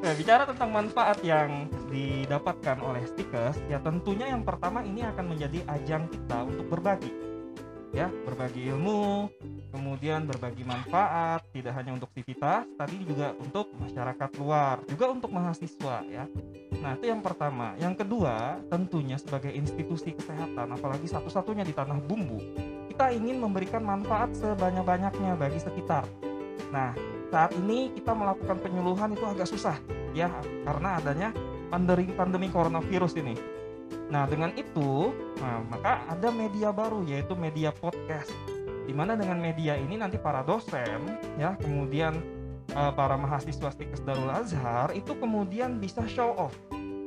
Nah, 0.01 0.17
bicara 0.17 0.49
tentang 0.49 0.73
manfaat 0.73 1.21
yang 1.21 1.69
didapatkan 1.93 2.81
oleh 2.81 3.05
Stikers, 3.13 3.61
ya 3.69 3.77
tentunya 3.85 4.33
yang 4.33 4.41
pertama 4.41 4.81
ini 4.81 5.05
akan 5.05 5.37
menjadi 5.37 5.69
ajang 5.69 6.09
kita 6.09 6.49
untuk 6.49 6.65
berbagi. 6.73 7.28
Ya, 7.89 8.13
berbagi 8.13 8.69
ilmu, 8.69 9.33
kemudian 9.73 10.29
berbagi 10.29 10.61
manfaat, 10.63 11.41
tidak 11.57 11.73
hanya 11.73 11.97
untuk 11.97 12.13
civitas, 12.13 12.69
tapi 12.77 13.01
juga 13.03 13.33
untuk 13.41 13.73
masyarakat 13.81 14.31
luar, 14.37 14.85
juga 14.85 15.09
untuk 15.09 15.33
mahasiswa 15.33 16.05
ya. 16.05 16.29
Nah, 16.79 16.95
itu 16.95 17.09
yang 17.09 17.25
pertama. 17.25 17.75
Yang 17.81 18.05
kedua, 18.05 18.61
tentunya 18.69 19.17
sebagai 19.17 19.51
institusi 19.51 20.13
kesehatan, 20.13 20.69
apalagi 20.77 21.09
satu-satunya 21.09 21.65
di 21.65 21.73
tanah 21.73 21.99
bumbu, 22.05 22.39
kita 22.93 23.11
ingin 23.17 23.41
memberikan 23.41 23.81
manfaat 23.83 24.37
sebanyak-banyaknya 24.37 25.35
bagi 25.41 25.59
sekitar. 25.59 26.05
Nah, 26.69 26.93
saat 27.29 27.53
ini 27.57 27.93
kita 27.93 28.13
melakukan 28.17 28.57
penyuluhan 28.61 29.13
itu 29.13 29.25
agak 29.29 29.49
susah 29.49 29.77
ya 30.17 30.33
karena 30.65 30.97
adanya 30.97 31.29
pandemi 31.69 32.09
pandemi 32.17 32.49
coronavirus 32.49 33.21
ini. 33.21 33.58
Nah, 34.09 34.25
dengan 34.25 34.53
itu, 34.57 35.13
nah, 35.41 35.61
maka 35.69 36.05
ada 36.09 36.33
media 36.33 36.73
baru 36.73 37.05
yaitu 37.05 37.37
media 37.37 37.69
podcast. 37.73 38.33
Di 38.89 38.97
mana 38.97 39.21
dengan 39.21 39.37
media 39.37 39.77
ini 39.77 40.01
nanti 40.01 40.17
para 40.17 40.41
dosen 40.41 41.21
ya, 41.37 41.53
kemudian 41.61 42.17
eh, 42.73 42.93
para 42.97 43.21
mahasiswa 43.21 43.69
Stikes 43.69 44.01
Darul 44.01 44.33
Azhar 44.33 44.97
itu 44.97 45.13
kemudian 45.21 45.77
bisa 45.77 46.09
show 46.09 46.33
off 46.41 46.57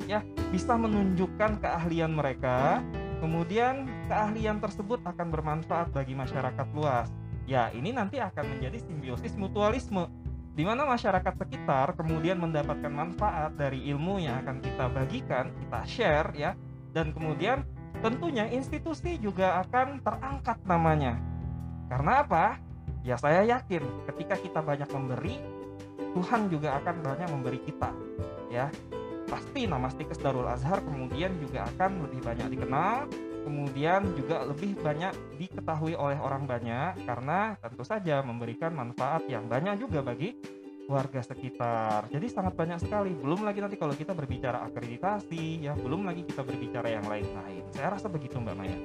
ya, 0.05 0.21
bisa 0.53 0.77
menunjukkan 0.77 1.61
keahlian 1.61 2.13
mereka. 2.13 2.85
Kemudian 3.21 3.85
keahlian 4.09 4.57
tersebut 4.57 5.01
akan 5.05 5.29
bermanfaat 5.29 5.93
bagi 5.93 6.17
masyarakat 6.17 6.67
luas. 6.73 7.09
Ya, 7.45 7.69
ini 7.73 7.93
nanti 7.93 8.17
akan 8.17 8.57
menjadi 8.57 8.81
simbiosis 8.81 9.37
mutualisme 9.37 10.09
di 10.51 10.67
mana 10.67 10.83
masyarakat 10.83 11.33
sekitar 11.39 11.95
kemudian 11.95 12.35
mendapatkan 12.35 12.91
manfaat 12.91 13.55
dari 13.55 13.87
ilmu 13.87 14.19
yang 14.19 14.43
akan 14.43 14.59
kita 14.59 14.85
bagikan, 14.91 15.45
kita 15.55 15.79
share 15.87 16.29
ya, 16.35 16.51
dan 16.91 17.15
kemudian 17.15 17.63
tentunya 17.99 18.47
institusi 18.51 19.19
juga 19.19 19.63
akan 19.63 19.99
terangkat 20.03 20.57
namanya. 20.67 21.19
Karena 21.91 22.23
apa? 22.23 22.45
Ya 23.01 23.17
saya 23.17 23.41
yakin 23.43 23.81
ketika 24.13 24.37
kita 24.37 24.59
banyak 24.61 24.87
memberi, 24.93 25.41
Tuhan 26.13 26.51
juga 26.51 26.77
akan 26.79 26.95
banyak 27.01 27.27
memberi 27.33 27.59
kita. 27.65 27.89
Ya, 28.51 28.67
pasti 29.31 29.63
nama 29.65 29.87
Stikes 29.87 30.19
Darul 30.19 30.45
Azhar 30.45 30.83
kemudian 30.83 31.31
juga 31.39 31.65
akan 31.71 32.03
lebih 32.07 32.19
banyak 32.21 32.47
dikenal, 32.51 33.07
kemudian 33.47 34.11
juga 34.13 34.45
lebih 34.45 34.77
banyak 34.77 35.13
diketahui 35.39 35.97
oleh 35.97 36.19
orang 36.19 36.45
banyak 36.45 37.07
karena 37.07 37.57
tentu 37.63 37.83
saja 37.87 38.21
memberikan 38.21 38.75
manfaat 38.75 39.25
yang 39.25 39.49
banyak 39.49 39.81
juga 39.81 40.05
bagi 40.05 40.37
warga 40.91 41.23
sekitar. 41.23 42.11
Jadi 42.11 42.27
sangat 42.27 42.53
banyak 42.59 42.83
sekali. 42.83 43.15
Belum 43.15 43.47
lagi 43.47 43.63
nanti 43.63 43.79
kalau 43.79 43.95
kita 43.95 44.11
berbicara 44.11 44.67
akreditasi, 44.67 45.63
ya 45.63 45.73
belum 45.79 46.03
lagi 46.03 46.27
kita 46.27 46.43
berbicara 46.43 46.91
yang 46.91 47.07
lain-lain. 47.07 47.63
Saya 47.71 47.95
rasa 47.95 48.11
begitu 48.11 48.35
Mbak 48.35 48.55
Maya. 48.59 48.77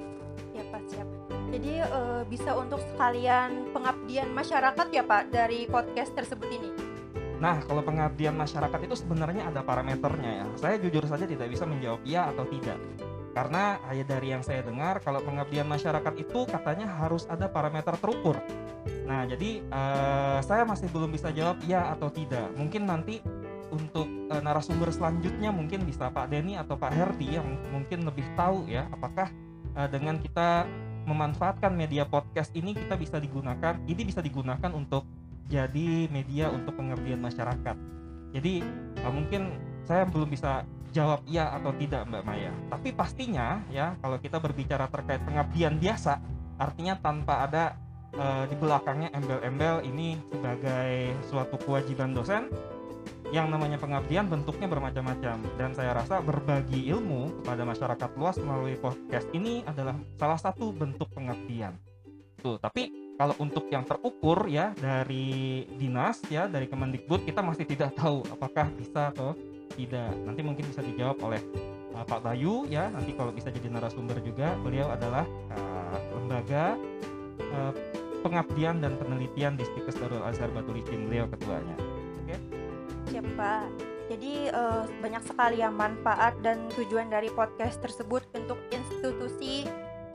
Ya 0.55 0.63
Pak 0.71 0.81
siap. 0.87 1.07
Jadi 1.51 1.71
eh, 1.83 2.21
bisa 2.31 2.55
untuk 2.55 2.79
sekalian 2.79 3.75
pengabdian 3.75 4.31
masyarakat 4.31 4.87
ya 4.95 5.03
Pak 5.03 5.23
dari 5.27 5.67
podcast 5.67 6.15
tersebut 6.15 6.47
ini. 6.47 6.71
Nah, 7.37 7.61
kalau 7.61 7.85
pengabdian 7.85 8.33
masyarakat 8.33 8.79
itu 8.89 8.95
sebenarnya 8.97 9.45
ada 9.45 9.61
parameternya 9.61 10.31
ya. 10.41 10.45
Saya 10.57 10.75
jujur 10.81 11.05
saja 11.05 11.29
tidak 11.29 11.53
bisa 11.53 11.69
menjawab 11.69 12.01
iya 12.01 12.33
atau 12.33 12.49
tidak. 12.49 12.81
Karena 13.37 13.77
hanya 13.85 14.01
dari 14.17 14.33
yang 14.33 14.41
saya 14.41 14.65
dengar, 14.65 14.97
kalau 15.05 15.21
pengabdian 15.21 15.69
masyarakat 15.69 16.13
itu 16.17 16.49
katanya 16.49 16.89
harus 16.89 17.29
ada 17.29 17.45
parameter 17.45 17.93
terukur. 18.01 18.41
Nah, 19.07 19.23
jadi 19.23 19.63
eh, 19.63 20.39
saya 20.43 20.67
masih 20.67 20.91
belum 20.91 21.15
bisa 21.15 21.31
jawab 21.31 21.63
iya 21.63 21.95
atau 21.95 22.11
tidak. 22.11 22.51
Mungkin 22.59 22.83
nanti 22.83 23.23
untuk 23.71 24.07
eh, 24.07 24.41
narasumber 24.43 24.91
selanjutnya 24.91 25.49
mungkin 25.55 25.87
bisa 25.87 26.11
Pak 26.11 26.27
Denny 26.27 26.59
atau 26.59 26.75
Pak 26.75 26.91
Herdi 26.91 27.39
yang 27.39 27.47
mungkin 27.71 28.03
lebih 28.03 28.27
tahu 28.35 28.67
ya, 28.67 28.85
apakah 28.91 29.31
eh, 29.79 29.87
dengan 29.87 30.19
kita 30.19 30.67
memanfaatkan 31.07 31.71
media 31.71 32.03
podcast 32.03 32.51
ini 32.51 32.75
kita 32.75 32.99
bisa 32.99 33.15
digunakan, 33.23 33.79
ini 33.87 34.03
bisa 34.03 34.19
digunakan 34.19 34.75
untuk 34.75 35.07
jadi 35.47 36.11
media 36.11 36.51
untuk 36.51 36.75
pengabdian 36.75 37.23
masyarakat. 37.23 37.75
Jadi 38.35 38.53
eh, 38.99 39.11
mungkin 39.15 39.55
saya 39.87 40.03
belum 40.03 40.27
bisa 40.27 40.67
jawab 40.91 41.23
iya 41.23 41.55
atau 41.55 41.71
tidak 41.79 42.03
Mbak 42.11 42.23
Maya. 42.27 42.51
Tapi 42.67 42.91
pastinya 42.91 43.63
ya 43.71 43.95
kalau 44.03 44.19
kita 44.19 44.39
berbicara 44.43 44.91
terkait 44.91 45.23
pengabdian 45.23 45.79
biasa, 45.79 46.19
artinya 46.59 46.99
tanpa 46.99 47.47
ada 47.47 47.86
eh, 48.17 48.43
di 48.49 48.55
belakangnya 48.57 49.13
embel-embel 49.13 49.85
ini 49.85 50.17
sebagai 50.33 51.13
suatu 51.29 51.55
kewajiban 51.61 52.11
dosen 52.17 52.49
yang 53.31 53.51
namanya 53.51 53.75
pengabdian 53.75 54.31
bentuknya 54.31 54.71
bermacam-macam 54.71 55.43
dan 55.59 55.69
saya 55.75 55.91
rasa 55.91 56.23
berbagi 56.23 56.87
ilmu 56.87 57.43
kepada 57.43 57.67
masyarakat 57.67 58.09
luas 58.15 58.39
melalui 58.39 58.79
podcast 58.79 59.27
ini 59.35 59.67
adalah 59.67 59.99
salah 60.15 60.39
satu 60.39 60.71
bentuk 60.71 61.11
pengabdian. 61.11 61.75
Tuh, 62.39 62.55
tapi 62.55 63.07
kalau 63.17 63.33
untuk 63.41 63.67
yang 63.67 63.83
terukur 63.83 64.45
ya 64.47 64.71
dari 64.77 65.65
dinas 65.75 66.21
ya 66.29 66.45
dari 66.45 66.69
Kemendikbud 66.69 67.25
kita 67.25 67.41
masih 67.41 67.65
tidak 67.65 67.97
tahu 67.97 68.23
apakah 68.29 68.69
bisa 68.77 69.11
atau 69.11 69.33
tidak. 69.73 70.13
Nanti 70.23 70.41
mungkin 70.45 70.69
bisa 70.69 70.85
dijawab 70.85 71.17
oleh 71.25 71.41
uh, 71.97 72.05
Pak 72.05 72.21
Bayu 72.21 72.69
ya. 72.69 72.87
Nanti 72.93 73.17
kalau 73.17 73.33
bisa 73.33 73.49
jadi 73.49 73.67
narasumber 73.73 74.21
juga 74.21 74.53
beliau 74.61 74.93
adalah 74.93 75.25
uh, 75.49 75.97
lembaga 76.13 76.77
uh, 77.41 77.73
pengabdian 78.21 78.81
dan 78.81 78.97
penelitian 78.97 79.55
di 79.57 79.63
Stikes 79.65 79.97
Darul 79.97 80.23
Azhar 80.25 80.49
Batu 80.53 80.73
Licin 80.73 81.07
beliau 81.09 81.29
ketuanya. 81.29 81.75
Siap 83.07 83.23
Pak. 83.39 83.65
Jadi 84.07 84.47
eh, 84.47 84.83
banyak 85.03 85.23
sekali 85.27 85.59
yang 85.59 85.75
manfaat 85.75 86.35
dan 86.39 86.67
tujuan 86.75 87.11
dari 87.11 87.27
podcast 87.31 87.83
tersebut 87.83 88.23
untuk 88.35 88.59
institusi 88.71 89.67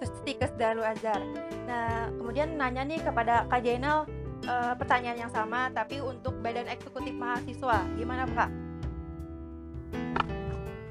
Stikes 0.02 0.52
Darul 0.56 0.84
Azhar. 0.84 1.20
Nah, 1.68 2.08
kemudian 2.16 2.56
nanya 2.56 2.84
nih 2.84 3.00
kepada 3.00 3.44
Kak 3.48 3.60
Jainal 3.64 4.08
eh, 4.44 4.74
pertanyaan 4.76 5.28
yang 5.28 5.32
sama 5.32 5.68
tapi 5.72 6.00
untuk 6.00 6.36
Badan 6.40 6.68
Eksekutif 6.68 7.12
Mahasiswa. 7.16 7.84
Gimana 7.96 8.24
Kak? 8.32 8.50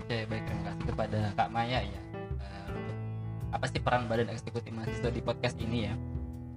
Oke, 0.06 0.18
baik 0.30 0.44
terima 0.46 0.64
kasih 0.70 0.84
kepada 0.90 1.20
Kak 1.38 1.50
Maya 1.50 1.80
ya. 1.86 2.02
Untuk 2.70 2.98
apa 3.52 3.66
sih 3.70 3.82
peran 3.82 4.06
Badan 4.06 4.30
Eksekutif 4.30 4.70
Mahasiswa 4.74 5.10
di 5.10 5.22
podcast 5.22 5.58
ini 5.62 5.90
ya? 5.90 5.94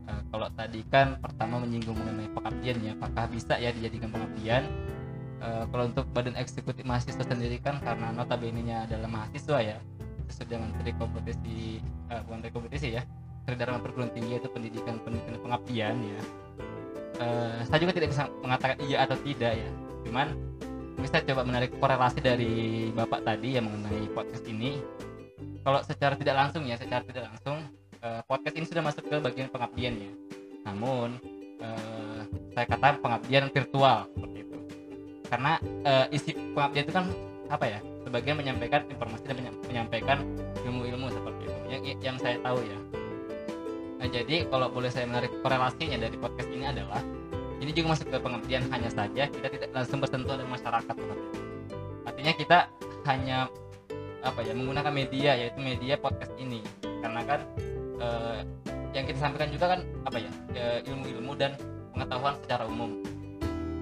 Eh, 0.04 0.22
kalau 0.28 0.48
tadi 0.52 0.80
kan 0.92 1.16
pertama 1.20 1.62
menyinggung 1.64 1.96
mengenai 1.96 2.28
pengabdian 2.32 2.76
ya, 2.84 2.92
apakah 2.96 3.24
bisa 3.32 3.54
ya 3.56 3.70
dijadikan 3.72 4.12
pengabdian? 4.12 4.62
Eh, 5.40 5.64
kalau 5.68 5.84
untuk 5.88 6.04
Badan 6.12 6.36
Eksekutif 6.36 6.84
Mahasiswa 6.84 7.24
sendiri 7.24 7.56
kan 7.60 7.80
karena 7.80 8.12
notabene-nya 8.12 8.84
adalah 8.88 9.08
mahasiswa 9.08 9.58
ya, 9.60 9.76
sesuai 10.28 10.48
dengan 10.48 10.68
tri 10.80 10.92
kompetisi, 10.96 11.80
eh, 12.12 12.20
bukan 12.24 12.38
tri 12.44 12.52
kompetisi 12.52 12.88
ya, 12.96 13.02
Kriteria 13.44 13.76
perguruan 13.76 14.08
tinggi 14.16 14.40
itu 14.40 14.48
pendidikan 14.48 14.96
pendidikan 15.04 15.36
pengabdian 15.44 15.96
ya. 16.00 16.20
Eh, 17.20 17.58
saya 17.68 17.78
juga 17.80 17.92
tidak 17.92 18.08
bisa 18.12 18.28
mengatakan 18.40 18.76
iya 18.84 19.04
atau 19.04 19.16
tidak 19.20 19.52
ya, 19.52 19.70
cuman 20.08 20.32
bisa 21.00 21.20
coba 21.20 21.42
menarik 21.44 21.70
korelasi 21.76 22.18
dari 22.24 22.52
bapak 22.94 23.26
tadi 23.26 23.60
yang 23.60 23.68
mengenai 23.68 24.08
podcast 24.16 24.46
ini 24.48 24.80
kalau 25.64 25.80
secara 25.84 26.14
tidak 26.14 26.36
langsung 26.36 26.62
ya 26.64 26.76
secara 26.76 27.02
tidak 27.04 27.28
langsung 27.28 27.58
eh, 28.04 28.20
podcast 28.28 28.54
ini 28.54 28.66
sudah 28.68 28.82
masuk 28.84 29.02
ke 29.08 29.16
bagian 29.18 29.48
pengabdian 29.48 29.94
ya. 29.96 30.12
Namun 30.68 31.16
eh, 31.58 32.20
saya 32.52 32.66
kata 32.68 33.00
pengabdian 33.00 33.48
virtual 33.48 34.06
seperti 34.12 34.38
itu. 34.44 34.58
Karena 35.26 35.52
eh, 35.82 36.06
isi 36.12 36.36
pengabdian 36.52 36.84
itu 36.84 36.94
kan 36.94 37.06
apa 37.48 37.64
ya 37.68 37.80
sebagian 38.04 38.36
menyampaikan 38.36 38.84
informasi 38.88 39.24
dan 39.24 39.36
menya- 39.40 39.60
menyampaikan 39.64 40.18
ilmu-ilmu 40.62 41.08
seperti 41.08 41.42
itu. 41.48 41.58
Yang, 41.72 41.82
yang 42.04 42.16
saya 42.20 42.36
tahu 42.44 42.60
ya. 42.60 42.78
Nah, 44.04 44.06
jadi 44.12 44.44
kalau 44.52 44.68
boleh 44.68 44.92
saya 44.92 45.08
menarik 45.08 45.32
korelasinya 45.40 45.96
dari 45.96 46.16
podcast 46.20 46.48
ini 46.52 46.68
adalah 46.68 47.00
ini 47.64 47.72
juga 47.72 47.96
masuk 47.96 48.12
ke 48.12 48.18
pengertian 48.20 48.68
hanya 48.68 48.92
saja 48.92 49.24
kita 49.32 49.48
tidak 49.48 49.72
langsung 49.72 50.04
bersentuhan 50.04 50.44
dengan 50.44 50.52
masyarakat 50.60 50.92
sebenarnya. 50.92 51.30
Artinya 52.04 52.32
kita 52.36 52.58
hanya 53.08 53.48
apa 54.20 54.40
ya 54.44 54.52
menggunakan 54.52 54.92
media 54.92 55.32
yaitu 55.40 55.56
media 55.64 55.96
podcast 55.96 56.36
ini. 56.36 56.60
Karena 57.00 57.24
kan 57.24 57.40
eh, 58.04 58.40
yang 58.92 59.04
kita 59.08 59.18
sampaikan 59.18 59.48
juga 59.48 59.72
kan 59.72 59.80
apa 60.04 60.16
ya 60.20 60.30
eh, 60.52 60.78
ilmu-ilmu 60.84 61.32
dan 61.40 61.56
pengetahuan 61.96 62.36
secara 62.44 62.68
umum. 62.68 63.00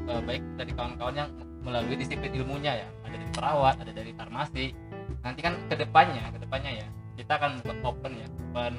Eh, 0.06 0.20
baik 0.22 0.42
dari 0.54 0.72
kawan-kawan 0.78 1.14
yang 1.18 1.28
melalui 1.66 1.98
disiplin 1.98 2.30
ilmunya 2.30 2.86
ya. 2.86 2.88
Ada 3.02 3.18
dari 3.18 3.32
perawat 3.34 3.74
ada 3.82 3.92
dari 3.92 4.12
farmasi. 4.14 4.64
Nanti 5.22 5.40
kan 5.42 5.54
ke 5.66 5.74
depannya 5.74 6.30
ke 6.30 6.38
depannya 6.42 6.82
ya 6.82 6.86
kita 7.18 7.38
akan 7.38 7.60
buat 7.62 7.78
open 7.84 8.12
ya 8.18 8.26
open 8.50 8.74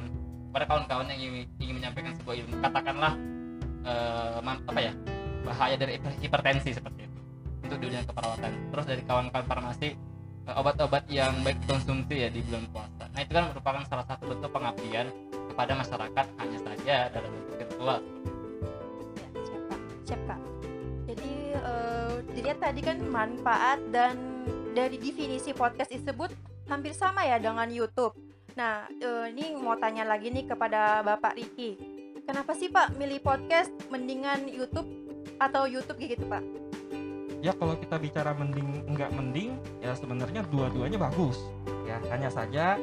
pada 0.54 0.66
kawan-kawan 0.70 1.06
yang 1.12 1.20
ingin, 1.22 1.46
ingin 1.60 1.76
menyampaikan 1.80 2.14
sebuah 2.18 2.36
ilmu. 2.40 2.54
Katakanlah 2.64 3.14
man- 4.44 4.64
apa 4.64 4.80
ya 4.80 4.94
bahaya 5.44 5.76
dari 5.76 6.00
hiper- 6.00 6.20
hipertensi 6.24 6.72
seperti 6.72 7.04
itu 7.04 7.20
untuk 7.64 7.78
dunia 7.84 8.02
keperawatan. 8.04 8.52
Terus 8.72 8.86
dari 8.88 9.02
kawan-kawan 9.04 9.46
farmasi 9.48 9.96
obat-obat 10.44 11.08
yang 11.08 11.40
baik 11.48 11.56
dikonsumsi 11.64 12.16
ya 12.20 12.28
di 12.28 12.44
bulan 12.44 12.68
puasa. 12.76 13.08
Nah 13.16 13.20
itu 13.24 13.32
kan 13.32 13.48
merupakan 13.56 13.84
salah 13.88 14.04
satu 14.04 14.28
bentuk 14.28 14.52
pengabdian 14.52 15.08
kepada 15.54 15.78
masyarakat 15.78 16.26
hanya 16.42 16.60
saja 16.66 16.98
dalam 17.14 17.30
bentuk 17.30 17.56
virtual 17.62 18.02
Ya, 19.14 19.28
siap 19.46 19.64
Kak. 19.70 19.80
Siap 20.10 20.22
Kak. 20.26 20.40
Jadi 21.06 21.32
eh, 21.54 22.14
dilihat 22.34 22.60
tadi 22.60 22.82
kan 22.82 22.98
manfaat 23.06 23.80
dan 23.94 24.18
dari 24.74 24.98
definisi 24.98 25.54
podcast 25.54 25.94
tersebut 25.94 26.34
hampir 26.66 26.98
sama 26.98 27.22
ya 27.22 27.38
dengan 27.38 27.70
YouTube. 27.70 28.18
Nah, 28.58 28.90
eh, 28.90 29.30
ini 29.30 29.54
mau 29.54 29.78
tanya 29.78 30.10
lagi 30.10 30.34
nih 30.34 30.50
kepada 30.50 31.06
Bapak 31.06 31.38
Riki. 31.38 31.78
Kenapa 32.26 32.58
sih 32.58 32.74
Pak 32.74 32.98
milih 32.98 33.22
podcast 33.22 33.70
mendingan 33.94 34.50
YouTube 34.50 34.90
atau 35.38 35.70
YouTube 35.70 36.02
kayak 36.02 36.18
gitu 36.18 36.26
Pak? 36.26 36.44
ya 37.44 37.52
kalau 37.60 37.76
kita 37.76 38.00
bicara 38.00 38.32
mending 38.32 38.88
enggak 38.88 39.12
mending 39.12 39.60
ya 39.84 39.92
sebenarnya 40.00 40.48
dua-duanya 40.48 40.96
bagus 40.96 41.36
ya 41.84 42.00
hanya 42.08 42.32
saja 42.32 42.80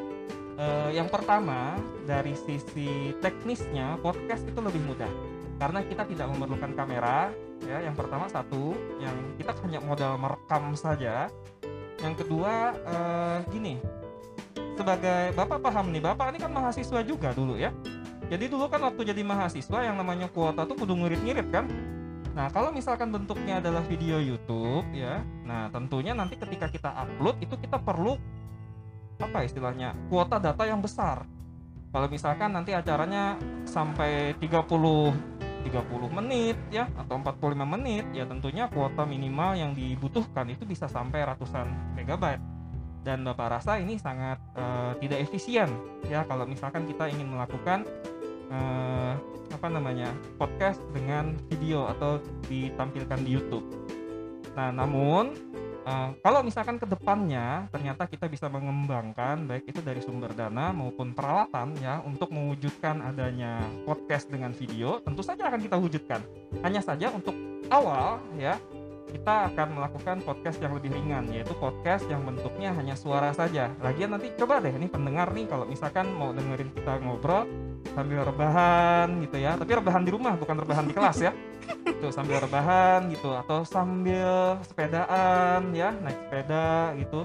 eh, 0.61 0.91
yang 0.93 1.09
pertama 1.09 1.81
dari 2.05 2.37
sisi 2.37 3.17
teknisnya 3.25 3.97
podcast 4.05 4.45
itu 4.45 4.61
lebih 4.61 4.85
mudah. 4.85 5.09
Karena 5.57 5.81
kita 5.85 6.05
tidak 6.09 6.29
memerlukan 6.37 6.73
kamera 6.77 7.33
ya. 7.65 7.81
Yang 7.81 8.05
pertama 8.05 8.29
satu 8.29 8.77
yang 9.01 9.17
kita 9.41 9.57
hanya 9.65 9.81
modal 9.81 10.21
merekam 10.21 10.77
saja. 10.77 11.33
Yang 12.05 12.25
kedua 12.25 12.77
eh, 12.77 13.39
gini 13.49 13.75
sebagai 14.81 15.37
bapak 15.37 15.61
paham 15.61 15.93
nih 15.93 16.01
bapak 16.01 16.33
ini 16.33 16.39
kan 16.41 16.49
mahasiswa 16.57 17.05
juga 17.05 17.37
dulu 17.37 17.61
ya. 17.61 17.69
Jadi 18.33 18.49
dulu 18.49 18.65
kan 18.73 18.81
waktu 18.81 19.13
jadi 19.13 19.21
mahasiswa 19.21 19.85
yang 19.85 20.01
namanya 20.01 20.33
kuota 20.33 20.65
tuh 20.65 20.73
kudu 20.73 20.97
ngirit-ngirit 20.97 21.53
kan. 21.53 21.69
Nah, 22.31 22.47
kalau 22.49 22.71
misalkan 22.71 23.11
bentuknya 23.11 23.59
adalah 23.61 23.83
video 23.85 24.23
YouTube 24.23 24.87
ya. 24.95 25.21
Nah, 25.45 25.69
tentunya 25.69 26.15
nanti 26.15 26.39
ketika 26.39 26.71
kita 26.71 26.91
upload 26.95 27.37
itu 27.43 27.59
kita 27.61 27.77
perlu 27.83 28.17
apa 29.21 29.45
istilahnya? 29.45 29.95
kuota 30.09 30.41
data 30.41 30.65
yang 30.67 30.81
besar. 30.81 31.29
Kalau 31.91 32.07
misalkan 32.07 32.55
nanti 32.55 32.73
acaranya 32.73 33.37
sampai 33.67 34.35
30 34.39 35.39
30 35.61 36.09
menit 36.17 36.57
ya 36.73 36.89
atau 36.97 37.21
45 37.21 37.53
menit 37.69 38.09
ya 38.17 38.25
tentunya 38.25 38.65
kuota 38.73 39.05
minimal 39.05 39.53
yang 39.53 39.77
dibutuhkan 39.77 40.49
itu 40.49 40.65
bisa 40.65 40.89
sampai 40.89 41.21
ratusan 41.21 41.69
megabyte 41.93 42.41
dan 43.05 43.25
Bapak 43.25 43.61
rasa 43.61 43.77
ini 43.77 44.01
sangat 44.01 44.41
eh, 44.57 44.93
tidak 45.05 45.29
efisien 45.29 45.69
ya 46.09 46.25
kalau 46.25 46.49
misalkan 46.49 46.89
kita 46.89 47.13
ingin 47.13 47.29
melakukan 47.29 47.85
eh, 48.49 49.13
apa 49.51 49.69
namanya 49.69 50.15
podcast 50.41 50.81
dengan 50.95 51.37
video 51.51 51.91
atau 51.91 52.23
ditampilkan 52.47 53.21
di 53.27 53.31
YouTube. 53.35 53.67
Nah, 54.55 54.71
namun 54.71 55.35
eh, 55.87 56.11
kalau 56.21 56.41
misalkan 56.45 56.77
ke 56.77 56.87
depannya 56.89 57.69
ternyata 57.73 58.09
kita 58.09 58.27
bisa 58.27 58.47
mengembangkan 58.51 59.45
baik 59.47 59.69
itu 59.71 59.81
dari 59.81 60.01
sumber 60.01 60.33
dana 60.33 60.73
maupun 60.75 61.13
peralatan 61.13 61.77
ya 61.81 62.01
untuk 62.05 62.33
mewujudkan 62.33 63.01
adanya 63.05 63.61
podcast 63.85 64.29
dengan 64.29 64.53
video, 64.53 65.01
tentu 65.01 65.21
saja 65.21 65.49
akan 65.49 65.61
kita 65.61 65.77
wujudkan. 65.77 66.21
Hanya 66.65 66.81
saja 66.85 67.13
untuk 67.13 67.35
awal 67.71 68.21
ya 68.37 68.59
kita 69.11 69.51
akan 69.51 69.75
melakukan 69.75 70.17
podcast 70.23 70.63
yang 70.63 70.71
lebih 70.79 70.95
ringan 70.95 71.27
yaitu 71.35 71.51
podcast 71.59 72.07
yang 72.07 72.23
bentuknya 72.23 72.71
hanya 72.71 72.95
suara 72.95 73.35
saja. 73.35 73.75
Lagian 73.83 74.15
nanti 74.15 74.31
coba 74.39 74.63
deh 74.63 74.71
nih 74.71 74.87
pendengar 74.87 75.35
nih 75.35 75.51
kalau 75.51 75.67
misalkan 75.67 76.07
mau 76.15 76.31
dengerin 76.31 76.71
kita 76.71 77.03
ngobrol 77.03 77.43
sambil 77.93 78.23
rebahan 78.23 79.09
gitu 79.25 79.37
ya 79.41 79.57
tapi 79.59 79.71
rebahan 79.75 80.03
di 80.05 80.11
rumah 80.13 80.37
bukan 80.39 80.57
rebahan 80.63 80.87
di 80.87 80.95
kelas 80.95 81.19
ya 81.21 81.33
tuh 82.01 82.11
sambil 82.11 82.41
rebahan 82.41 83.09
gitu 83.11 83.31
atau 83.35 83.63
sambil 83.63 84.57
sepedaan 84.65 85.71
ya 85.73 85.93
naik 85.93 86.17
sepeda 86.27 86.95
gitu 86.97 87.21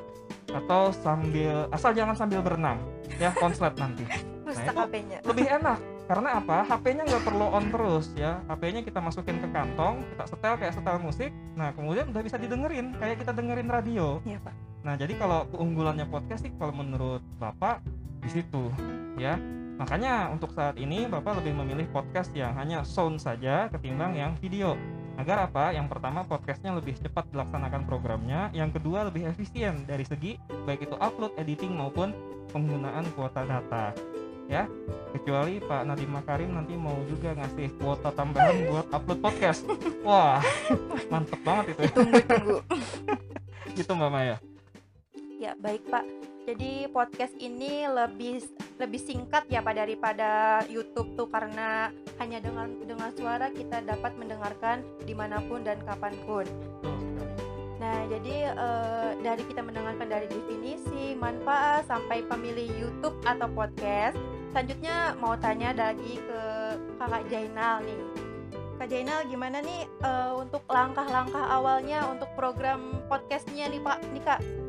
atau 0.52 0.94
sambil 0.94 1.66
asal 1.70 1.92
jangan 1.92 2.16
sambil 2.16 2.40
berenang 2.40 2.80
ya 3.18 3.34
konslet 3.36 3.74
nanti 3.76 4.06
Rusak 4.46 4.72
itu- 4.72 5.26
lebih 5.26 5.48
enak 5.50 5.80
karena 6.06 6.38
apa 6.38 6.62
HP-nya 6.70 7.04
nggak 7.10 7.24
perlu 7.26 7.46
on 7.50 7.66
terus 7.74 8.14
ya 8.14 8.38
HP-nya 8.46 8.86
kita 8.86 9.02
masukin 9.02 9.42
ke 9.42 9.50
kantong 9.50 10.06
kita 10.14 10.24
setel 10.30 10.54
kayak 10.62 10.74
setel 10.78 10.98
musik 11.02 11.34
nah 11.58 11.74
kemudian 11.74 12.14
udah 12.14 12.22
bisa 12.22 12.38
didengerin 12.38 12.94
kayak 13.02 13.26
kita 13.26 13.34
dengerin 13.34 13.66
radio 13.66 14.22
Iya 14.22 14.38
Pak. 14.40 14.54
Nah, 14.86 14.94
jadi 14.94 15.18
kalau 15.18 15.50
keunggulannya 15.50 16.06
podcast 16.06 16.46
sih 16.46 16.54
kalau 16.62 16.70
menurut 16.78 17.18
Bapak 17.42 17.82
di 18.22 18.30
situ 18.30 18.70
ya. 19.18 19.34
Makanya 19.76 20.32
untuk 20.32 20.56
saat 20.56 20.80
ini 20.80 21.04
Bapak 21.04 21.44
lebih 21.44 21.52
memilih 21.60 21.88
podcast 21.92 22.32
yang 22.32 22.56
hanya 22.56 22.88
sound 22.88 23.20
saja 23.20 23.68
ketimbang 23.68 24.16
yang 24.16 24.32
video. 24.40 24.80
Agar 25.16 25.48
apa? 25.48 25.72
Yang 25.72 25.96
pertama 25.96 26.28
podcastnya 26.28 26.76
lebih 26.76 26.96
cepat 27.00 27.28
dilaksanakan 27.32 27.88
programnya, 27.88 28.52
yang 28.52 28.72
kedua 28.72 29.08
lebih 29.08 29.28
efisien 29.28 29.84
dari 29.88 30.04
segi 30.04 30.36
baik 30.68 30.92
itu 30.92 30.96
upload, 31.00 31.36
editing 31.40 31.72
maupun 31.72 32.12
penggunaan 32.52 33.08
kuota 33.16 33.48
data. 33.48 33.96
Ya, 34.46 34.70
kecuali 35.10 35.58
Pak 35.58 35.90
Nadiem 35.90 36.12
Makarim 36.14 36.54
nanti 36.54 36.78
mau 36.78 36.94
juga 37.10 37.34
ngasih 37.34 37.82
kuota 37.82 38.14
tambahan 38.14 38.70
buat 38.70 38.88
upload 38.94 39.20
podcast. 39.24 39.66
Wah, 40.08 40.44
mantep 41.10 41.42
banget 41.42 41.74
itu. 41.74 41.84
Tunggu-tunggu. 41.96 42.58
Gitu 43.74 43.92
Mbak 43.92 44.12
Maya. 44.14 44.38
Ya, 45.42 45.58
baik 45.58 45.84
Pak. 45.90 46.35
Jadi 46.46 46.86
podcast 46.94 47.34
ini 47.42 47.90
lebih 47.90 48.46
lebih 48.78 49.02
singkat 49.02 49.50
ya 49.50 49.66
Pak 49.66 49.82
daripada 49.82 50.62
YouTube 50.70 51.18
tuh 51.18 51.26
karena 51.26 51.90
hanya 52.22 52.38
dengan 52.38 52.70
dengan 52.86 53.10
suara 53.18 53.50
kita 53.50 53.82
dapat 53.82 54.14
mendengarkan 54.14 54.86
di 55.10 55.18
mana 55.18 55.42
pun 55.50 55.66
dan 55.66 55.82
kapan 55.82 56.14
pun. 56.30 56.46
Nah, 57.82 57.98
jadi 58.08 58.54
eh, 58.54 59.10
dari 59.26 59.42
kita 59.42 59.66
mendengarkan 59.66 60.06
dari 60.06 60.30
definisi, 60.30 61.18
manfaat 61.18 61.90
sampai 61.90 62.22
pemilih 62.30 62.70
YouTube 62.78 63.18
atau 63.26 63.50
podcast. 63.50 64.16
Selanjutnya 64.54 65.18
mau 65.18 65.34
tanya 65.36 65.74
lagi 65.74 66.22
ke 66.22 66.42
Kakak 67.02 67.26
Jainal 67.28 67.82
nih. 67.84 68.00
Kak 68.78 68.88
Jainal 68.94 69.26
gimana 69.26 69.66
nih 69.66 69.90
eh, 69.90 70.32
untuk 70.38 70.62
langkah-langkah 70.70 71.42
awalnya 71.50 72.06
untuk 72.06 72.30
program 72.38 73.02
podcastnya 73.10 73.66
nih 73.66 73.82
Pak, 73.82 73.98
nih 74.14 74.24
Kak? 74.24 74.65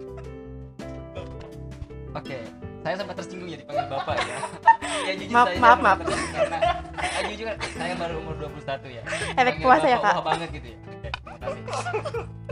Oke, 2.17 2.39
saya 2.81 2.95
sempat 2.97 3.15
tersinggung 3.21 3.45
ya 3.53 3.61
dipanggil 3.61 3.93
bapak 3.93 4.17
ya. 4.25 4.39
ya 5.09 5.13
jujur 5.21 5.37
Maaf, 5.37 5.49
saya 5.53 5.61
maaf, 5.61 5.79
maaf. 5.85 5.99
karena 6.33 6.59
ah, 6.97 7.23
jujur 7.29 7.47
saya 7.77 7.95
baru 8.01 8.15
umur 8.25 8.35
21 8.41 8.89
ya. 8.89 9.03
Efek 9.45 9.57
puasa 9.61 9.87
ya, 9.87 9.99
Kak? 10.01 10.25
Banget 10.25 10.49
gitu 10.57 10.67
ya. 10.73 10.79
Oke, 10.81 11.09
terima 11.13 11.37
kasih. 11.45 11.63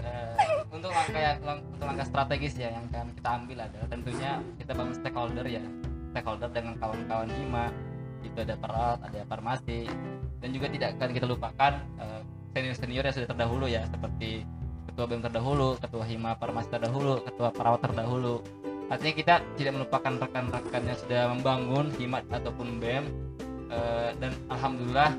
Eh, 0.05 0.33
untuk 0.69 0.91
langkah 0.93 1.33
lang- 1.41 1.65
untuk 1.65 1.87
langkah 1.89 2.07
strategis 2.13 2.55
ya 2.61 2.69
yang 2.77 2.85
akan 2.93 3.09
kita 3.17 3.29
ambil 3.41 3.59
adalah 3.65 3.89
tentunya 3.89 4.31
kita 4.61 4.73
bangun 4.77 4.95
stakeholder 5.01 5.47
ya. 5.49 5.65
Stakeholder 6.13 6.49
dengan 6.53 6.75
kawan-kawan 6.77 7.29
hima 7.33 7.65
itu 8.21 8.39
ada 8.45 8.55
perawat, 8.61 8.99
ada 9.01 9.21
farmasi 9.33 9.89
dan 10.45 10.49
juga 10.53 10.69
tidak 10.69 10.89
akan 11.01 11.09
kita 11.09 11.25
lupakan 11.25 11.73
eh, 12.05 12.21
senior-senior 12.53 13.05
yang 13.09 13.17
sudah 13.17 13.29
terdahulu 13.33 13.65
ya 13.65 13.81
seperti 13.89 14.45
ketua 14.93 15.09
BEM 15.09 15.25
terdahulu, 15.25 15.81
ketua 15.81 16.05
hima 16.05 16.37
farmasi 16.37 16.69
terdahulu, 16.69 17.25
ketua 17.25 17.49
perawat 17.49 17.81
terdahulu 17.81 18.45
artinya 18.93 19.15
kita 19.17 19.35
tidak 19.57 19.73
melupakan 19.81 20.13
rekan-rekan 20.21 20.83
yang 20.85 20.99
sudah 20.99 21.23
membangun 21.33 21.87
himat 21.97 22.25
ataupun 22.29 22.79
BEM. 22.81 23.05
Eh, 23.75 24.11
dan 24.23 24.33
alhamdulillah 24.53 25.11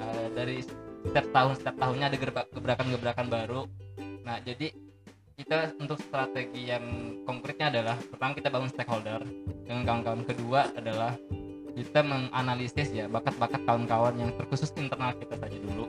eh, 0.00 0.26
dari 0.34 0.64
setiap 1.06 1.26
tahun 1.30 1.52
setiap 1.56 1.76
tahunnya 1.78 2.06
ada 2.10 2.18
gebrakan-gebrakan 2.50 3.26
baru. 3.28 3.60
Nah 4.24 4.40
jadi 4.42 4.72
kita 5.40 5.80
untuk 5.80 5.96
strategi 6.04 6.68
yang 6.68 6.84
konkretnya 7.24 7.72
adalah 7.72 7.96
pertama 7.96 8.36
kita 8.36 8.48
bangun 8.52 8.70
stakeholder 8.72 9.20
dengan 9.64 9.82
kawan-kawan. 9.88 10.22
Kedua 10.28 10.60
adalah 10.76 11.16
kita 11.72 12.04
menganalisis 12.04 12.92
ya 12.92 13.08
bakat-bakat 13.08 13.62
kawan-kawan 13.64 14.14
yang 14.20 14.30
terkhusus 14.36 14.68
internal 14.76 15.16
kita 15.16 15.38
saja 15.40 15.56
dulu. 15.56 15.88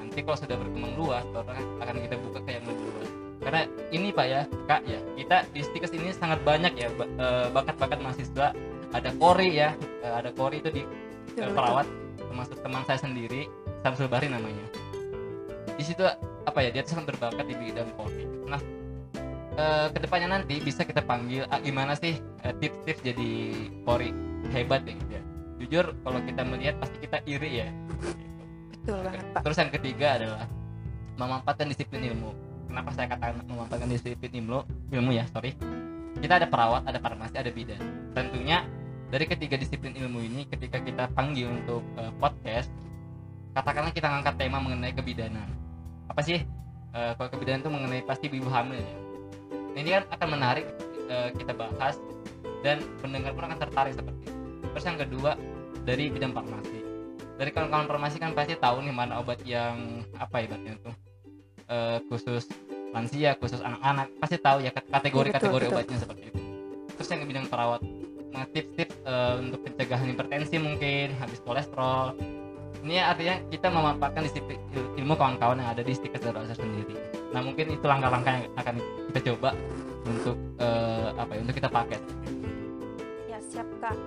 Nanti 0.00 0.18
kalau 0.26 0.38
sudah 0.38 0.56
berkembang 0.58 0.94
luas 0.98 1.24
baru 1.30 1.54
akan 1.82 1.96
kita 2.02 2.16
buka 2.18 2.38
ke 2.42 2.50
yang 2.56 2.64
lebih 2.66 2.86
luas 2.94 3.03
karena 3.44 3.68
ini 3.92 4.08
pak 4.08 4.26
ya 4.26 4.40
kak 4.64 4.80
ya 4.88 4.98
kita 5.20 5.36
di 5.52 5.60
stikers 5.60 5.92
ini 5.92 6.10
sangat 6.16 6.40
banyak 6.42 6.72
ya 6.74 6.88
eh, 6.96 7.46
bakat-bakat 7.52 8.00
mahasiswa. 8.00 8.56
Ada 8.94 9.10
kori 9.20 9.58
ya 9.58 9.76
eh, 10.00 10.14
ada 10.14 10.32
kori 10.32 10.64
itu 10.64 10.72
di 10.72 10.82
Betul, 11.34 11.44
eh, 11.44 11.48
betul. 11.50 11.56
perawat 11.60 11.86
termasuk 12.18 12.56
teman 12.64 12.82
saya 12.88 12.98
sendiri 13.04 13.42
Samsul 13.84 14.08
Bahri 14.08 14.32
namanya. 14.32 14.64
Di 15.76 15.84
situ 15.84 16.02
apa 16.44 16.58
ya 16.64 16.70
dia 16.72 16.82
tuh 16.86 16.96
sangat 16.96 17.16
berbakat 17.16 17.44
di 17.48 17.54
bidang 17.56 17.88
polri 17.96 18.24
nah 18.44 18.60
eh, 19.56 19.86
ke 19.92 19.98
depannya 20.00 20.40
nanti 20.40 20.60
bisa 20.60 20.84
kita 20.84 21.00
panggil 21.04 21.48
ah, 21.48 21.60
gimana 21.60 21.96
sih 21.96 22.20
tips-tips 22.60 23.00
jadi 23.00 23.32
polri 23.84 24.12
hebat 24.52 24.84
ya 24.88 24.92
gitu 24.96 25.12
ya? 25.12 25.22
Jujur 25.60 25.84
kalau 26.04 26.20
kita 26.20 26.42
melihat 26.44 26.76
pasti 26.76 26.96
kita 27.00 27.24
iri 27.24 27.64
ya. 27.64 27.68
Betul 28.68 29.00
banget, 29.00 29.24
Pak. 29.32 29.40
terus 29.48 29.56
yang 29.56 29.72
ketiga 29.72 30.08
adalah 30.20 30.44
memanfaatkan 31.16 31.72
disiplin 31.72 32.04
ilmu 32.12 32.43
kenapa 32.74 32.90
saya 32.90 33.06
katakan 33.06 33.38
memanfaatkan 33.46 33.86
disiplin 33.86 34.42
ilmu 34.42 34.66
ilmu 34.90 35.10
ya 35.14 35.22
sorry. 35.30 35.54
Kita 36.18 36.42
ada 36.42 36.50
perawat 36.50 36.82
ada 36.90 36.98
farmasi 36.98 37.38
ada 37.38 37.54
bidan. 37.54 37.78
Tentunya 38.10 38.66
dari 39.14 39.30
ketiga 39.30 39.54
disiplin 39.54 39.94
ilmu 39.94 40.18
ini 40.18 40.42
ketika 40.50 40.82
kita 40.82 41.06
panggil 41.14 41.54
untuk 41.54 41.86
eh, 42.02 42.10
podcast 42.18 42.66
katakanlah 43.54 43.94
kita 43.94 44.10
ngangkat 44.10 44.34
tema 44.42 44.58
mengenai 44.58 44.90
kebidanan. 44.90 45.46
Apa 46.10 46.18
sih? 46.26 46.42
Eh, 46.90 47.12
kalau 47.14 47.30
kebidanan 47.30 47.62
itu 47.62 47.70
mengenai 47.70 48.02
pasti 48.02 48.26
ibu 48.26 48.50
hamil 48.50 48.82
ya. 48.82 48.94
Nah, 49.54 49.78
ini 49.78 49.90
kan 49.94 50.04
akan 50.10 50.28
menarik 50.34 50.66
eh, 51.06 51.30
kita 51.38 51.54
bahas 51.54 51.94
dan 52.66 52.82
pendengar 52.98 53.38
pun 53.38 53.46
akan 53.46 53.58
tertarik 53.62 53.94
seperti 53.94 54.26
itu. 54.26 54.34
Terus 54.74 54.84
yang 54.90 54.98
kedua 54.98 55.30
dari 55.86 56.10
bidang 56.10 56.34
farmasi. 56.34 56.82
Dari 57.38 57.50
kawan-kawan 57.54 57.86
farmasi 57.86 58.18
kan 58.18 58.34
pasti 58.34 58.58
tahu 58.58 58.82
nih 58.82 58.94
mana 58.94 59.22
obat 59.22 59.38
yang 59.46 60.02
apa 60.18 60.42
ibaratnya 60.42 60.74
tuh 60.82 60.94
eh, 61.68 61.98
khusus 62.08 62.48
lansia 62.94 63.34
khusus 63.42 63.58
anak-anak 63.58 64.06
pasti 64.22 64.36
tahu 64.38 64.62
ya 64.62 64.70
kategori-kategori 64.70 65.64
betul. 65.66 65.74
obatnya 65.74 65.98
seperti 65.98 66.22
itu 66.30 66.38
terus 66.94 67.08
yang 67.10 67.26
bidang 67.26 67.46
perawat 67.50 67.80
nah, 68.30 68.44
tips-tips 68.50 68.94
eh, 69.02 69.34
untuk 69.42 69.60
pencegahan 69.66 70.06
hipertensi 70.14 70.56
mungkin 70.62 71.06
habis 71.18 71.42
kolesterol 71.42 72.14
ini 72.84 73.00
artinya 73.00 73.40
kita 73.48 73.72
memanfaatkan 73.72 74.22
disiplin 74.28 74.60
il- 74.76 74.92
ilmu 75.02 75.16
kawan-kawan 75.16 75.56
yang 75.56 75.70
ada 75.72 75.80
di 75.80 75.92
stiker 75.96 76.20
Azhar 76.20 76.54
sendiri 76.54 76.94
nah 77.34 77.42
mungkin 77.42 77.74
itu 77.74 77.82
langkah-langkah 77.82 78.30
yang 78.30 78.46
akan 78.54 78.74
kita 79.10 79.20
coba 79.34 79.50
untuk 80.04 80.36
eh, 80.60 81.08
apa 81.16 81.30
ya 81.34 81.40
untuk 81.42 81.56
kita 81.56 81.70
pakai 81.72 81.98
Ya, 83.26 83.42
siap, 83.42 83.66
Kak. 83.82 83.98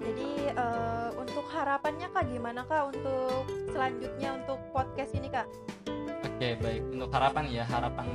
Jadi 0.00 0.48
eh, 0.48 1.10
untuk 1.20 1.44
harapannya 1.52 2.08
Kak 2.08 2.24
gimana 2.32 2.64
Kak 2.64 2.96
untuk 2.96 3.44
selanjutnya 3.68 4.40
untuk 4.40 4.56
podcast 4.72 5.12
ini 5.12 5.28
Kak? 5.28 5.44
Oke 6.42 6.58
baik. 6.58 6.82
Untuk 6.90 7.10
harapan 7.14 7.44
ya 7.54 7.62
harapan 7.70 8.08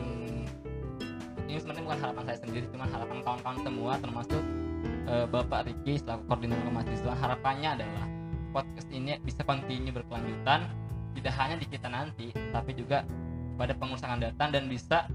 ini 1.47 1.63
sebenarnya 1.63 1.83
bukan 1.87 1.99
harapan 2.03 2.23
saya 2.27 2.37
sendiri 2.43 2.67
cuma 2.75 2.83
harapan 2.91 3.23
kawan-kawan 3.23 3.59
semua 3.63 3.95
termasuk 4.03 4.43
eh, 5.07 5.25
Bapak 5.31 5.63
Riki 5.63 5.95
selaku 5.95 6.27
koordinator 6.27 6.67
mahasiswa 6.67 7.13
harapannya 7.23 7.69
adalah 7.79 8.05
podcast 8.51 8.91
ini 8.91 9.15
bisa 9.23 9.47
continue 9.47 9.95
berkelanjutan 9.95 10.67
tidak 11.15 11.33
hanya 11.39 11.55
di 11.55 11.71
kita 11.71 11.87
nanti 11.87 12.35
tapi 12.51 12.75
juga 12.75 13.07
pada 13.55 13.71
pengurus 13.71 14.03
akan 14.03 14.19
datang 14.19 14.51
dan 14.51 14.67
bisa 14.67 15.07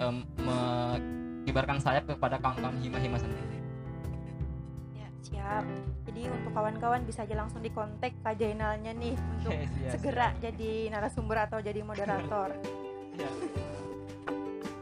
em, 0.00 0.24
mengibarkan 0.40 1.84
sayap 1.84 2.08
kepada 2.08 2.40
kawan-kawan 2.40 2.80
hima-hima 2.80 3.20
sendiri 3.20 3.53
siap. 5.34 5.64
Jadi 6.06 6.22
untuk 6.30 6.52
kawan-kawan 6.54 7.02
bisa 7.02 7.26
aja 7.26 7.34
langsung 7.34 7.60
dikontak 7.60 8.14
Kak 8.22 8.38
Jainalnya 8.38 8.94
nih 8.94 9.18
untuk 9.18 9.52
Yes, 9.58 9.70
yes, 9.82 9.92
segera 9.98 10.30
yes. 10.38 10.40
jadi 10.50 10.72
narasumber 10.94 11.38
atau 11.50 11.58
jadi 11.58 11.80
moderator. 11.82 12.54
Ya. 13.18 13.30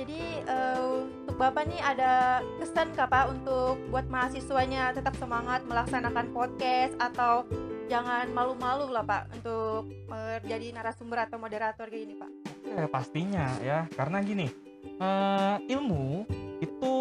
Jadi 0.01 0.21
eh, 0.45 0.89
untuk 1.25 1.37
Bapak 1.39 1.65
nih 1.69 1.81
ada 1.81 2.43
kesan 2.59 2.91
Kak 2.93 3.09
Pak 3.09 3.25
untuk 3.33 3.79
buat 3.89 4.07
mahasiswanya 4.11 4.93
tetap 4.93 5.15
semangat 5.17 5.63
melaksanakan 5.65 6.33
podcast 6.35 6.97
atau 6.99 7.47
jangan 7.87 8.27
malu-malu 8.33 8.91
lah 8.91 9.05
Pak 9.05 9.23
untuk 9.41 9.89
eh, 10.11 10.37
jadi 10.45 10.75
narasumber 10.75 11.29
atau 11.29 11.39
moderator 11.39 11.87
kayak 11.87 12.03
gini 12.09 12.15
Pak. 12.19 12.31
Oke, 12.73 12.89
pastinya 12.89 13.53
ya, 13.61 13.85
karena 13.93 14.25
gini, 14.25 14.49
eh, 14.97 15.57
ilmu 15.71 16.25
itu 16.63 16.93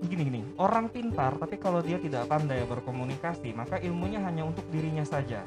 gini 0.00 0.22
gini, 0.26 0.40
orang 0.56 0.88
pintar 0.88 1.36
tapi 1.36 1.60
kalau 1.60 1.84
dia 1.84 2.00
tidak 2.00 2.24
pandai 2.30 2.64
berkomunikasi, 2.64 3.52
maka 3.52 3.76
ilmunya 3.82 4.20
hanya 4.24 4.48
untuk 4.48 4.64
dirinya 4.72 5.04
saja. 5.04 5.44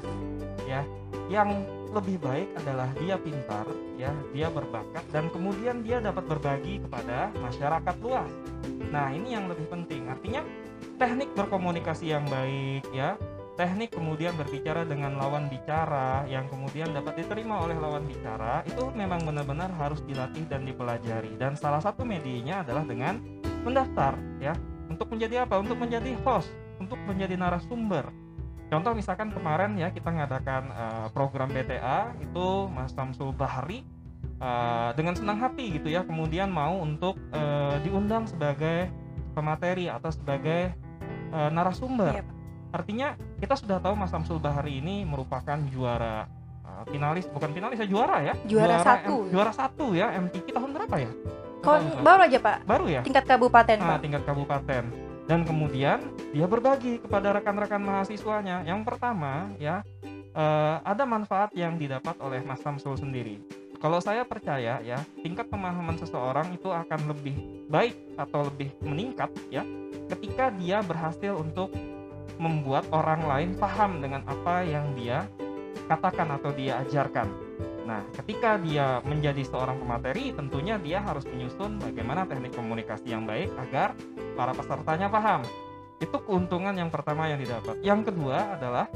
Ya, 0.64 0.86
yang 1.26 1.66
lebih 1.90 2.22
baik 2.22 2.50
adalah 2.62 2.90
dia 2.98 3.18
pintar, 3.18 3.66
ya, 3.98 4.14
dia 4.30 4.48
berbakat 4.50 5.02
dan 5.10 5.26
kemudian 5.30 5.82
dia 5.82 5.98
dapat 5.98 6.26
berbagi 6.26 6.82
kepada 6.86 7.34
masyarakat 7.38 7.96
luas. 8.02 8.30
Nah, 8.90 9.10
ini 9.10 9.34
yang 9.34 9.50
lebih 9.50 9.66
penting. 9.66 10.06
Artinya 10.06 10.42
teknik 10.98 11.34
berkomunikasi 11.34 12.14
yang 12.14 12.26
baik, 12.30 12.86
ya, 12.94 13.18
teknik 13.54 13.94
kemudian 13.94 14.34
berbicara 14.34 14.82
dengan 14.82 15.14
lawan 15.14 15.46
bicara 15.46 16.26
yang 16.26 16.50
kemudian 16.50 16.90
dapat 16.90 17.22
diterima 17.22 17.62
oleh 17.62 17.78
lawan 17.78 18.02
bicara 18.02 18.66
itu 18.66 18.90
memang 18.98 19.22
benar-benar 19.22 19.70
harus 19.78 20.02
dilatih 20.02 20.42
dan 20.50 20.66
dipelajari 20.66 21.38
dan 21.38 21.54
salah 21.54 21.78
satu 21.78 22.02
medianya 22.02 22.66
adalah 22.66 22.82
dengan 22.82 23.22
mendaftar 23.64 24.14
ya. 24.38 24.52
Untuk 24.86 25.08
menjadi 25.10 25.48
apa? 25.48 25.58
Untuk 25.58 25.80
menjadi 25.80 26.12
host 26.22 26.52
untuk 26.78 26.98
menjadi 27.06 27.34
narasumber. 27.38 28.10
Contoh 28.72 28.96
misalkan 28.96 29.30
kemarin 29.30 29.76
ya 29.78 29.92
kita 29.92 30.10
ngadakan 30.10 30.62
eh, 30.72 31.06
program 31.12 31.52
BTA 31.52 32.16
itu 32.18 32.46
Mas 32.72 32.90
Samsul 32.96 33.30
Bahari 33.36 33.84
eh, 34.40 34.90
dengan 34.98 35.14
senang 35.14 35.38
hati 35.38 35.78
gitu 35.78 35.92
ya 35.92 36.02
kemudian 36.02 36.50
mau 36.50 36.80
untuk 36.82 37.20
eh, 37.30 37.76
diundang 37.84 38.26
sebagai 38.26 38.90
pemateri 39.36 39.86
atau 39.92 40.10
sebagai 40.10 40.74
eh, 41.30 41.50
narasumber. 41.52 42.20
Iya. 42.20 42.24
Artinya 42.74 43.08
kita 43.38 43.54
sudah 43.54 43.78
tahu 43.78 43.94
Mas 43.94 44.10
Samsul 44.10 44.42
Bahari 44.42 44.82
ini 44.82 45.06
merupakan 45.06 45.54
juara 45.70 46.26
uh, 46.66 46.82
finalis 46.90 47.30
bukan 47.30 47.54
finalis 47.54 47.78
ya 47.78 47.86
juara 47.86 48.18
ya? 48.18 48.34
Juara 48.50 48.82
satu. 48.82 49.14
M- 49.14 49.30
juara 49.30 49.52
satu 49.54 49.94
ya 49.94 50.10
MTQ 50.18 50.50
tahun 50.50 50.74
berapa 50.74 50.96
ya 50.98 51.10
Lupa. 51.64 52.02
baru 52.04 52.20
aja 52.28 52.38
Pak 52.38 52.56
baru 52.68 52.86
ya 52.86 53.00
tingkat 53.02 53.24
kabupaten 53.24 53.76
nah, 53.80 53.96
Pak. 53.96 54.00
tingkat 54.04 54.22
kabupaten 54.28 54.84
dan 55.24 55.40
kemudian 55.48 55.98
dia 56.36 56.46
berbagi 56.46 57.00
kepada 57.00 57.32
rekan-rekan 57.40 57.80
mahasiswanya 57.80 58.62
yang 58.68 58.84
pertama 58.84 59.48
ya 59.56 59.80
eh, 60.36 60.76
ada 60.84 61.08
manfaat 61.08 61.50
yang 61.56 61.80
didapat 61.80 62.14
oleh 62.20 62.44
Mas 62.44 62.60
Samsul 62.60 63.00
sendiri 63.00 63.40
kalau 63.80 64.00
saya 64.00 64.24
percaya 64.24 64.80
ya 64.80 64.98
tingkat 65.20 65.48
pemahaman 65.48 65.96
seseorang 65.96 66.52
itu 66.52 66.68
akan 66.72 67.08
lebih 67.08 67.36
baik 67.68 67.96
atau 68.16 68.48
lebih 68.48 68.72
meningkat 68.84 69.32
ya 69.48 69.64
ketika 70.12 70.52
dia 70.52 70.84
berhasil 70.84 71.32
untuk 71.36 71.72
membuat 72.38 72.84
orang 72.90 73.22
lain 73.24 73.50
paham 73.54 74.02
dengan 74.02 74.26
apa 74.26 74.66
yang 74.66 74.92
dia 74.98 75.24
katakan 75.86 76.28
atau 76.34 76.50
dia 76.54 76.80
ajarkan. 76.86 77.28
Nah, 77.84 78.00
ketika 78.16 78.56
dia 78.56 79.04
menjadi 79.04 79.44
seorang 79.44 79.76
pemateri, 79.76 80.32
tentunya 80.32 80.80
dia 80.80 81.04
harus 81.04 81.28
menyusun 81.28 81.76
bagaimana 81.76 82.24
teknik 82.24 82.56
komunikasi 82.56 83.12
yang 83.12 83.28
baik 83.28 83.52
agar 83.68 83.92
para 84.34 84.56
pesertanya 84.56 85.12
paham. 85.12 85.44
Itu 86.00 86.16
keuntungan 86.24 86.72
yang 86.74 86.88
pertama 86.88 87.28
yang 87.28 87.38
didapat. 87.38 87.76
Yang 87.84 88.10
kedua 88.12 88.56
adalah 88.56 88.88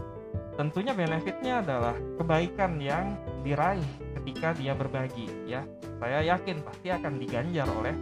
tentunya 0.56 0.96
benefitnya 0.96 1.60
adalah 1.62 1.94
kebaikan 2.18 2.80
yang 2.80 3.14
diraih 3.44 3.86
ketika 4.18 4.56
dia 4.56 4.72
berbagi 4.72 5.28
ya. 5.46 5.62
Saya 6.00 6.24
yakin 6.24 6.64
pasti 6.64 6.88
akan 6.88 7.20
diganjar 7.20 7.68
oleh 7.68 7.94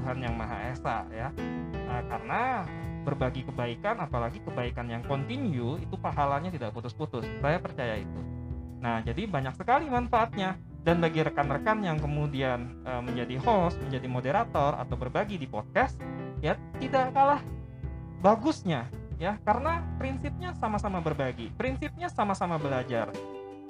Tuhan 0.00 0.16
yang 0.24 0.34
Maha 0.34 0.72
Esa 0.72 1.04
ya. 1.12 1.28
Nah, 1.86 2.02
karena 2.08 2.42
berbagi 3.00 3.44
kebaikan 3.48 3.96
apalagi 4.00 4.40
kebaikan 4.44 4.88
yang 4.88 5.04
continue 5.04 5.80
itu 5.80 5.96
pahalanya 6.00 6.48
tidak 6.52 6.72
putus-putus. 6.72 7.24
Saya 7.40 7.60
percaya 7.60 8.00
itu. 8.00 8.20
Nah, 8.80 9.04
jadi 9.04 9.28
banyak 9.28 9.54
sekali 9.60 9.86
manfaatnya 9.86 10.56
dan 10.80 10.96
bagi 10.98 11.20
rekan-rekan 11.20 11.84
yang 11.84 12.00
kemudian 12.00 12.80
eh, 12.88 13.02
menjadi 13.04 13.36
host, 13.44 13.76
menjadi 13.84 14.08
moderator 14.08 14.80
atau 14.80 14.96
berbagi 14.96 15.36
di 15.36 15.44
podcast 15.44 16.00
ya 16.40 16.56
tidak 16.80 17.12
kalah 17.12 17.44
bagusnya 18.24 18.88
ya 19.20 19.36
karena 19.44 19.84
prinsipnya 20.00 20.56
sama-sama 20.56 21.04
berbagi, 21.04 21.52
prinsipnya 21.60 22.08
sama-sama 22.08 22.56
belajar. 22.56 23.12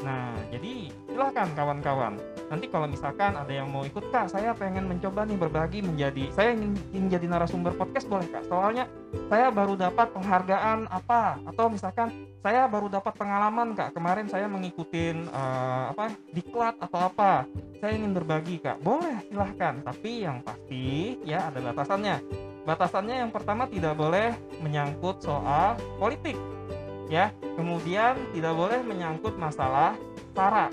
Nah, 0.01 0.33
jadi 0.49 0.89
silahkan 1.13 1.53
kawan-kawan. 1.53 2.17
Nanti 2.49 2.67
kalau 2.73 2.89
misalkan 2.89 3.37
ada 3.37 3.53
yang 3.53 3.69
mau 3.69 3.85
ikut 3.85 4.09
kak, 4.09 4.33
saya 4.33 4.57
pengen 4.57 4.89
mencoba 4.89 5.29
nih 5.29 5.37
berbagi 5.37 5.85
menjadi, 5.85 6.33
saya 6.33 6.57
ingin, 6.57 6.73
ingin 6.97 7.21
jadi 7.21 7.27
narasumber 7.29 7.77
podcast 7.77 8.09
boleh 8.09 8.25
kak. 8.33 8.49
Soalnya 8.49 8.89
saya 9.29 9.53
baru 9.53 9.77
dapat 9.77 10.09
penghargaan 10.17 10.89
apa, 10.89 11.37
atau 11.45 11.69
misalkan 11.69 12.30
saya 12.41 12.65
baru 12.67 12.89
dapat 12.89 13.15
pengalaman 13.17 13.77
kak. 13.77 13.93
Kemarin 13.93 14.27
saya 14.29 14.49
mengikutin 14.49 15.29
eh, 15.29 15.85
apa 15.93 16.13
diklat 16.33 16.77
atau 16.81 17.09
apa. 17.09 17.45
Saya 17.81 17.97
ingin 17.97 18.17
berbagi 18.17 18.61
kak. 18.61 18.81
Boleh 18.81 19.21
silahkan. 19.29 19.81
Tapi 19.85 20.25
yang 20.25 20.41
pasti 20.45 21.17
ya 21.25 21.53
ada 21.53 21.61
batasannya. 21.61 22.17
Batasannya 22.65 23.25
yang 23.25 23.31
pertama 23.33 23.69
tidak 23.69 23.97
boleh 23.97 24.37
menyangkut 24.61 25.25
soal 25.25 25.81
politik 25.97 26.37
ya 27.11 27.35
kemudian 27.59 28.15
tidak 28.31 28.55
boleh 28.55 28.81
menyangkut 28.87 29.35
masalah 29.35 29.99
sara 30.31 30.71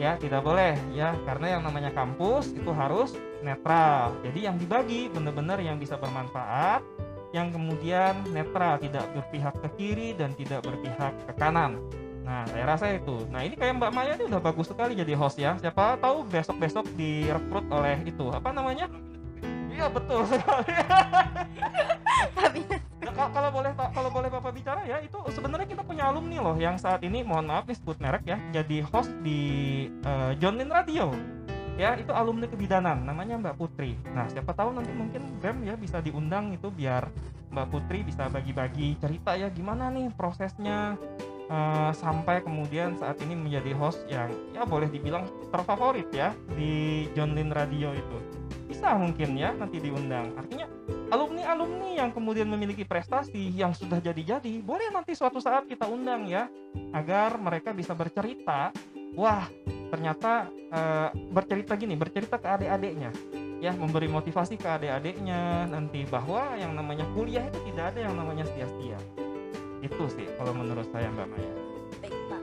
ya 0.00 0.16
tidak 0.16 0.40
boleh 0.40 0.72
ya 0.96 1.12
karena 1.28 1.60
yang 1.60 1.62
namanya 1.62 1.92
kampus 1.92 2.56
itu 2.56 2.72
harus 2.72 3.12
netral 3.44 4.16
jadi 4.24 4.48
yang 4.50 4.56
dibagi 4.56 5.12
benar-benar 5.12 5.60
yang 5.60 5.76
bisa 5.76 6.00
bermanfaat 6.00 6.80
yang 7.32 7.52
kemudian 7.52 8.24
netral, 8.32 8.80
tidak 8.80 9.04
berpihak 9.12 9.54
ke 9.60 9.68
kiri 9.76 10.08
dan 10.16 10.32
tidak 10.32 10.64
berpihak 10.64 11.12
ke 11.28 11.32
kanan. 11.36 11.76
Nah, 12.24 12.44
saya 12.44 12.64
rasa 12.68 12.92
itu. 12.92 13.24
Nah, 13.32 13.40
ini 13.40 13.56
kayak 13.56 13.80
Mbak 13.80 13.92
Maya 13.92 14.12
ini 14.20 14.28
udah 14.28 14.40
bagus 14.40 14.68
sekali 14.68 14.92
jadi 14.92 15.16
host 15.16 15.40
ya. 15.40 15.56
Siapa 15.56 15.96
tahu 15.96 16.28
besok-besok 16.28 16.84
direkrut 16.92 17.64
oleh 17.72 18.04
itu 18.04 18.28
apa 18.28 18.52
namanya? 18.52 18.88
Iya 19.72 19.88
betul 19.88 20.28
sekali. 20.28 20.72
Nah, 22.98 23.12
kalau- 23.32 23.48
boleh 23.48 23.72
kalau 23.74 24.10
boleh 24.12 24.28
Bapak 24.28 24.52
bicara 24.52 24.84
ya, 24.84 25.00
itu 25.00 25.16
sebenarnya 25.32 25.66
kita 25.66 25.82
punya 25.82 26.12
alumni 26.12 26.38
loh 26.38 26.56
yang 26.60 26.76
saat 26.76 27.00
ini 27.02 27.24
mohon 27.24 27.48
maaf 27.48 27.64
nih 27.66 27.74
sebut 27.74 27.96
merek 27.98 28.22
ya, 28.28 28.38
jadi 28.52 28.84
host 28.92 29.10
di 29.24 29.40
eh, 29.88 30.32
John 30.38 30.60
Lin 30.60 30.70
Radio. 30.70 31.10
Ya, 31.78 31.94
itu 31.94 32.10
alumni 32.10 32.50
kebidanan, 32.50 33.06
namanya 33.06 33.38
Mbak 33.38 33.54
Putri. 33.54 33.94
Nah, 34.10 34.26
siapa 34.26 34.50
tahu 34.50 34.74
nanti 34.74 34.90
mungkin 34.90 35.22
BEM 35.38 35.62
ya 35.62 35.78
bisa 35.78 36.02
diundang 36.02 36.50
itu 36.50 36.74
biar 36.74 37.06
Mbak 37.54 37.66
Putri 37.70 38.02
bisa 38.02 38.26
bagi-bagi 38.26 38.98
cerita 38.98 39.38
ya 39.38 39.46
gimana 39.46 39.86
nih 39.86 40.10
prosesnya 40.10 40.98
eh, 41.46 41.90
sampai 41.94 42.42
kemudian 42.42 42.98
saat 42.98 43.22
ini 43.22 43.38
menjadi 43.38 43.78
host 43.78 44.02
yang 44.10 44.26
ya 44.50 44.66
boleh 44.66 44.90
dibilang 44.90 45.30
terfavorit 45.54 46.10
ya 46.10 46.34
di 46.58 47.06
John 47.14 47.38
Lin 47.38 47.54
Radio 47.54 47.94
itu. 47.94 48.18
Bisa 48.66 48.98
mungkin 48.98 49.38
ya 49.38 49.54
nanti 49.54 49.78
diundang. 49.78 50.34
Artinya 50.34 50.66
alumni-alumni 51.14 51.94
yang 51.94 52.10
kemudian 52.10 52.50
memiliki 52.50 52.82
prestasi 52.82 53.54
yang 53.54 53.70
sudah 53.70 54.02
jadi-jadi, 54.02 54.66
boleh 54.66 54.90
nanti 54.90 55.14
suatu 55.14 55.38
saat 55.38 55.70
kita 55.70 55.86
undang 55.86 56.26
ya, 56.26 56.50
agar 56.90 57.38
mereka 57.38 57.70
bisa 57.70 57.94
bercerita. 57.94 58.74
Wah, 59.16 59.48
ternyata 59.88 60.52
eh, 60.52 61.08
bercerita 61.32 61.74
gini, 61.74 61.96
bercerita 61.96 62.36
ke 62.36 62.48
adik-adiknya, 62.48 63.10
ya 63.58 63.74
memberi 63.74 64.06
motivasi 64.06 64.54
ke 64.54 64.68
adik-adiknya 64.68 65.66
nanti 65.66 66.06
bahwa 66.06 66.54
yang 66.54 66.78
namanya 66.78 67.04
kuliah 67.12 67.42
itu 67.42 67.58
tidak 67.70 67.94
ada 67.94 68.00
yang 68.06 68.14
namanya 68.14 68.46
sia-sia. 68.54 68.98
Itu 69.82 70.06
sih 70.10 70.26
kalau 70.38 70.54
menurut 70.54 70.86
saya 70.94 71.10
Mbak 71.10 71.28
Maya. 71.30 71.52
baik 72.02 72.14
Pak. 72.30 72.42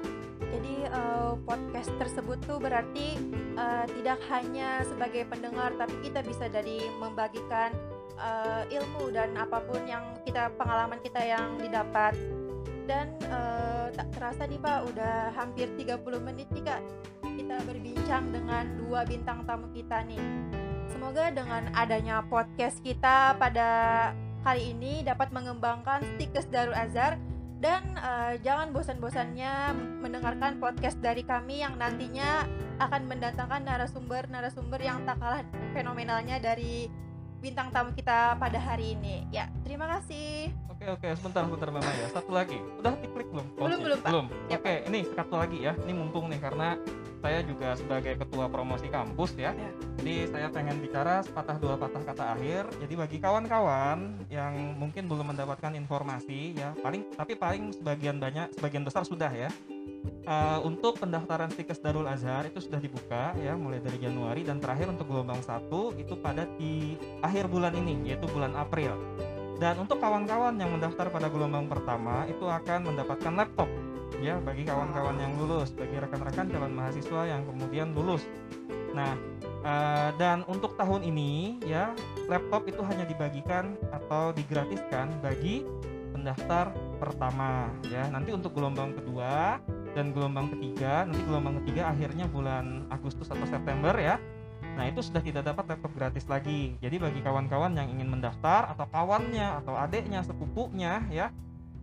Jadi 0.55 0.75
eh, 0.87 1.33
podcast 1.47 1.91
tersebut 1.99 2.37
tuh 2.43 2.59
berarti 2.59 3.15
eh, 3.55 3.85
tidak 3.99 4.19
hanya 4.31 4.83
sebagai 4.83 5.23
pendengar 5.31 5.71
tapi 5.79 5.95
kita 6.03 6.19
bisa 6.23 6.51
jadi 6.51 6.83
membagikan 6.99 7.71
eh, 8.19 8.63
ilmu 8.75 9.11
dan 9.15 9.35
apa 9.39 9.63
pun 9.63 9.83
yang 9.87 10.03
kita 10.27 10.51
pengalaman 10.59 10.99
kita 10.99 11.21
yang 11.23 11.55
didapat. 11.59 12.15
Dan 12.85 13.17
eh, 13.23 13.87
tak 13.95 14.07
terasa 14.13 14.45
nih 14.45 14.59
Pak 14.59 14.79
udah 14.91 15.15
hampir 15.33 15.71
30 15.79 16.05
menit 16.21 16.47
nih 16.51 16.63
Kak 16.63 16.81
kita 17.35 17.59
berbincang 17.67 18.31
dengan 18.31 18.63
dua 18.79 19.03
bintang 19.03 19.43
tamu 19.43 19.67
kita 19.75 20.07
nih. 20.07 20.23
Semoga 20.87 21.29
dengan 21.35 21.67
adanya 21.75 22.23
podcast 22.23 22.79
kita 22.79 23.35
pada 23.35 23.69
kali 24.47 24.71
ini 24.71 25.03
dapat 25.03 25.35
mengembangkan 25.35 25.99
Stikes 26.15 26.47
Darul 26.47 26.73
Azhar 26.73 27.19
dan 27.59 27.83
eh, 27.99 28.39
jangan 28.39 28.71
bosan-bosannya 28.71 29.75
mendengarkan 29.99 30.63
podcast 30.63 30.95
dari 31.03 31.27
kami 31.27 31.59
yang 31.59 31.75
nantinya 31.75 32.47
akan 32.79 33.07
mendatangkan 33.11 33.67
narasumber-narasumber 33.67 34.79
yang 34.79 35.03
tak 35.03 35.19
kalah 35.19 35.43
fenomenalnya 35.75 36.39
dari 36.39 36.87
bintang 37.43 37.69
tamu 37.69 37.91
kita 37.91 38.39
pada 38.39 38.57
hari 38.57 38.95
ini. 38.95 39.27
Ya, 39.29 39.51
terima 39.67 39.91
kasih. 39.97 40.55
Oke 40.71 40.91
oke 40.91 41.07
sebentar 41.15 41.47
sebentar 41.47 41.67
Mbak 41.71 41.83
Maya. 41.83 42.07
Satu 42.11 42.31
lagi. 42.35 42.59
Udah 42.79 42.95
diklik 42.99 43.27
belum? 43.31 43.47
Belum, 43.55 43.69
Pause? 43.69 43.83
belum, 43.83 43.99
Pak. 43.99 44.09
Belum. 44.11 44.25
Ya, 44.51 44.57
Oke, 44.59 44.73
ini 44.91 44.99
satu 45.15 45.35
lagi 45.39 45.57
ya. 45.63 45.73
Ini 45.87 45.93
mumpung 45.95 46.27
nih 46.27 46.39
karena 46.43 46.75
saya 47.25 47.41
juga 47.41 47.73
sebagai 47.73 48.21
ketua 48.21 48.45
promosi 48.45 48.85
kampus 48.85 49.33
ya. 49.33 49.49
Ya. 49.57 49.73
Jadi 49.97 50.29
saya 50.29 50.47
pengen 50.53 50.77
bicara 50.77 51.25
sepatah 51.25 51.57
dua 51.57 51.73
patah 51.73 52.05
kata 52.05 52.37
akhir. 52.37 52.69
Jadi 52.77 52.93
bagi 52.93 53.17
kawan-kawan 53.17 54.29
yang 54.29 54.77
mungkin 54.77 55.09
belum 55.09 55.33
mendapatkan 55.33 55.73
informasi 55.73 56.53
ya, 56.53 56.77
paling 56.85 57.09
tapi 57.17 57.33
paling 57.33 57.73
sebagian 57.73 58.21
banyak 58.21 58.53
sebagian 58.53 58.85
besar 58.85 59.01
sudah 59.09 59.33
ya. 59.33 59.49
Eh, 60.05 60.59
untuk 60.61 61.01
pendaftaran 61.01 61.49
stikes 61.49 61.81
Darul 61.81 62.05
Azhar 62.05 62.45
itu 62.45 62.61
sudah 62.61 62.77
dibuka 62.77 63.33
ya 63.41 63.57
mulai 63.57 63.81
dari 63.81 63.97
Januari 63.97 64.45
dan 64.45 64.61
terakhir 64.61 64.93
untuk 64.93 65.09
gelombang 65.09 65.41
satu 65.41 65.97
itu 65.97 66.13
pada 66.21 66.45
di 66.61 66.93
akhir 67.25 67.49
bulan 67.49 67.73
ini 67.73 68.05
yaitu 68.05 68.29
bulan 68.29 68.53
April. 68.53 68.93
Dan 69.57 69.81
untuk 69.81 69.97
kawan-kawan 69.97 70.61
yang 70.61 70.69
mendaftar 70.77 71.09
pada 71.09 71.25
gelombang 71.31 71.65
pertama 71.65 72.29
itu 72.29 72.45
akan 72.45 72.93
mendapatkan 72.93 73.33
laptop 73.33 73.69
ya 74.21 74.39
bagi 74.39 74.63
kawan-kawan 74.63 75.17
yang 75.19 75.33
lulus, 75.39 75.71
bagi 75.73 75.97
rekan-rekan 75.99 76.47
calon 76.51 76.73
mahasiswa 76.75 77.21
yang 77.27 77.41
kemudian 77.47 77.91
lulus. 77.95 78.23
Nah, 78.95 79.13
eh, 79.63 80.09
dan 80.15 80.47
untuk 80.47 80.79
tahun 80.79 81.03
ini 81.03 81.59
ya 81.65 81.91
laptop 82.31 82.67
itu 82.69 82.79
hanya 82.85 83.03
dibagikan 83.03 83.75
atau 83.91 84.31
digratiskan 84.31 85.11
bagi 85.19 85.67
pendaftar 86.15 86.71
pertama 86.97 87.67
ya. 87.91 88.07
Nanti 88.07 88.31
untuk 88.31 88.55
gelombang 88.55 88.95
kedua 88.95 89.59
dan 89.91 90.15
gelombang 90.15 90.51
ketiga, 90.55 91.03
nanti 91.03 91.21
gelombang 91.27 91.59
ketiga 91.63 91.91
akhirnya 91.91 92.25
bulan 92.31 92.87
Agustus 92.87 93.27
atau 93.27 93.43
September 93.47 93.93
ya. 93.99 94.15
Nah, 94.75 94.91
itu 94.91 94.99
sudah 94.99 95.23
tidak 95.23 95.47
dapat 95.47 95.71
laptop 95.71 95.91
gratis 95.95 96.27
lagi. 96.27 96.75
Jadi 96.83 96.99
bagi 96.99 97.23
kawan-kawan 97.23 97.79
yang 97.79 97.87
ingin 97.95 98.11
mendaftar 98.11 98.75
atau 98.75 98.83
kawannya 98.91 99.63
atau 99.63 99.71
adiknya, 99.79 100.19
sepupunya 100.19 100.99
ya 101.07 101.31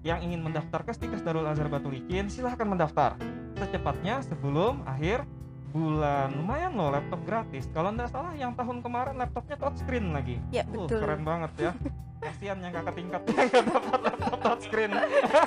yang 0.03 0.19
ingin 0.21 0.41
mendaftar 0.41 0.83
ke 0.83 0.91
Stikes 0.91 1.23
Darul 1.23 1.47
Azhar 1.47 1.67
Batu 1.67 1.87
Licin, 1.87 2.27
silahkan 2.27 2.65
mendaftar 2.65 3.15
secepatnya 3.55 4.19
sebelum 4.21 4.83
akhir 4.83 5.23
bulan. 5.71 6.35
Lumayan 6.35 6.75
loh 6.75 6.91
laptop 6.91 7.23
gratis. 7.23 7.65
Kalau 7.71 7.91
nggak 7.91 8.11
salah 8.11 8.35
yang 8.35 8.53
tahun 8.53 8.83
kemarin 8.83 9.17
laptopnya 9.17 9.57
touchscreen 9.57 10.11
lagi. 10.11 10.37
Ya, 10.51 10.67
Uh, 10.67 10.85
betul. 10.85 11.01
keren 11.01 11.23
banget 11.23 11.53
ya. 11.57 11.73
Kasihan 12.23 12.55
yang 12.57 12.71
kakak 12.73 12.95
tingkatnya 12.95 13.35
nggak 13.35 13.65
dapat 13.67 14.01
laptop 14.05 14.39
touchscreen. 14.41 14.93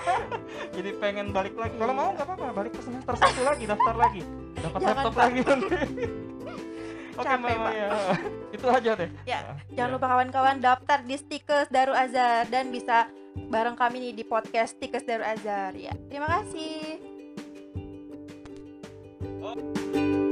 Jadi 0.76 0.90
pengen 0.98 1.28
balik 1.30 1.56
lagi. 1.56 1.76
Kalau 1.76 1.94
mau 1.94 2.10
nggak 2.12 2.26
apa-apa, 2.26 2.46
balik 2.54 2.72
ke 2.74 2.82
semester 2.82 3.14
satu 3.14 3.42
lagi, 3.44 3.64
daftar 3.64 3.96
lagi, 3.96 4.22
dapat 4.58 4.80
Jangan, 4.82 4.92
laptop 4.94 5.14
Pak. 5.14 5.22
lagi 5.22 5.40
nanti. 5.42 5.78
Oke 7.16 7.32
Mbak 7.32 7.48
Pak. 7.48 7.60
Maya, 7.62 7.88
itu 8.52 8.66
aja 8.68 8.92
deh. 8.94 9.10
Ya, 9.24 9.40
Nah, 9.42 9.56
Jangan 9.72 9.88
ya. 9.88 9.96
lupa 9.96 10.08
kawan-kawan 10.10 10.58
daftar 10.60 11.00
di 11.00 11.16
Stikes 11.16 11.68
Darul 11.70 11.96
Azhar 11.96 12.44
dan 12.46 12.68
bisa 12.70 13.08
bareng 13.50 13.78
kami 13.78 14.10
nih 14.10 14.14
di 14.18 14.24
podcast 14.26 14.80
tikus 14.80 15.04
Darul 15.04 15.28
Azhar 15.28 15.76
ya. 15.76 15.94
Terima 16.10 16.28
kasih. 16.28 17.00
Oh. 19.46 20.26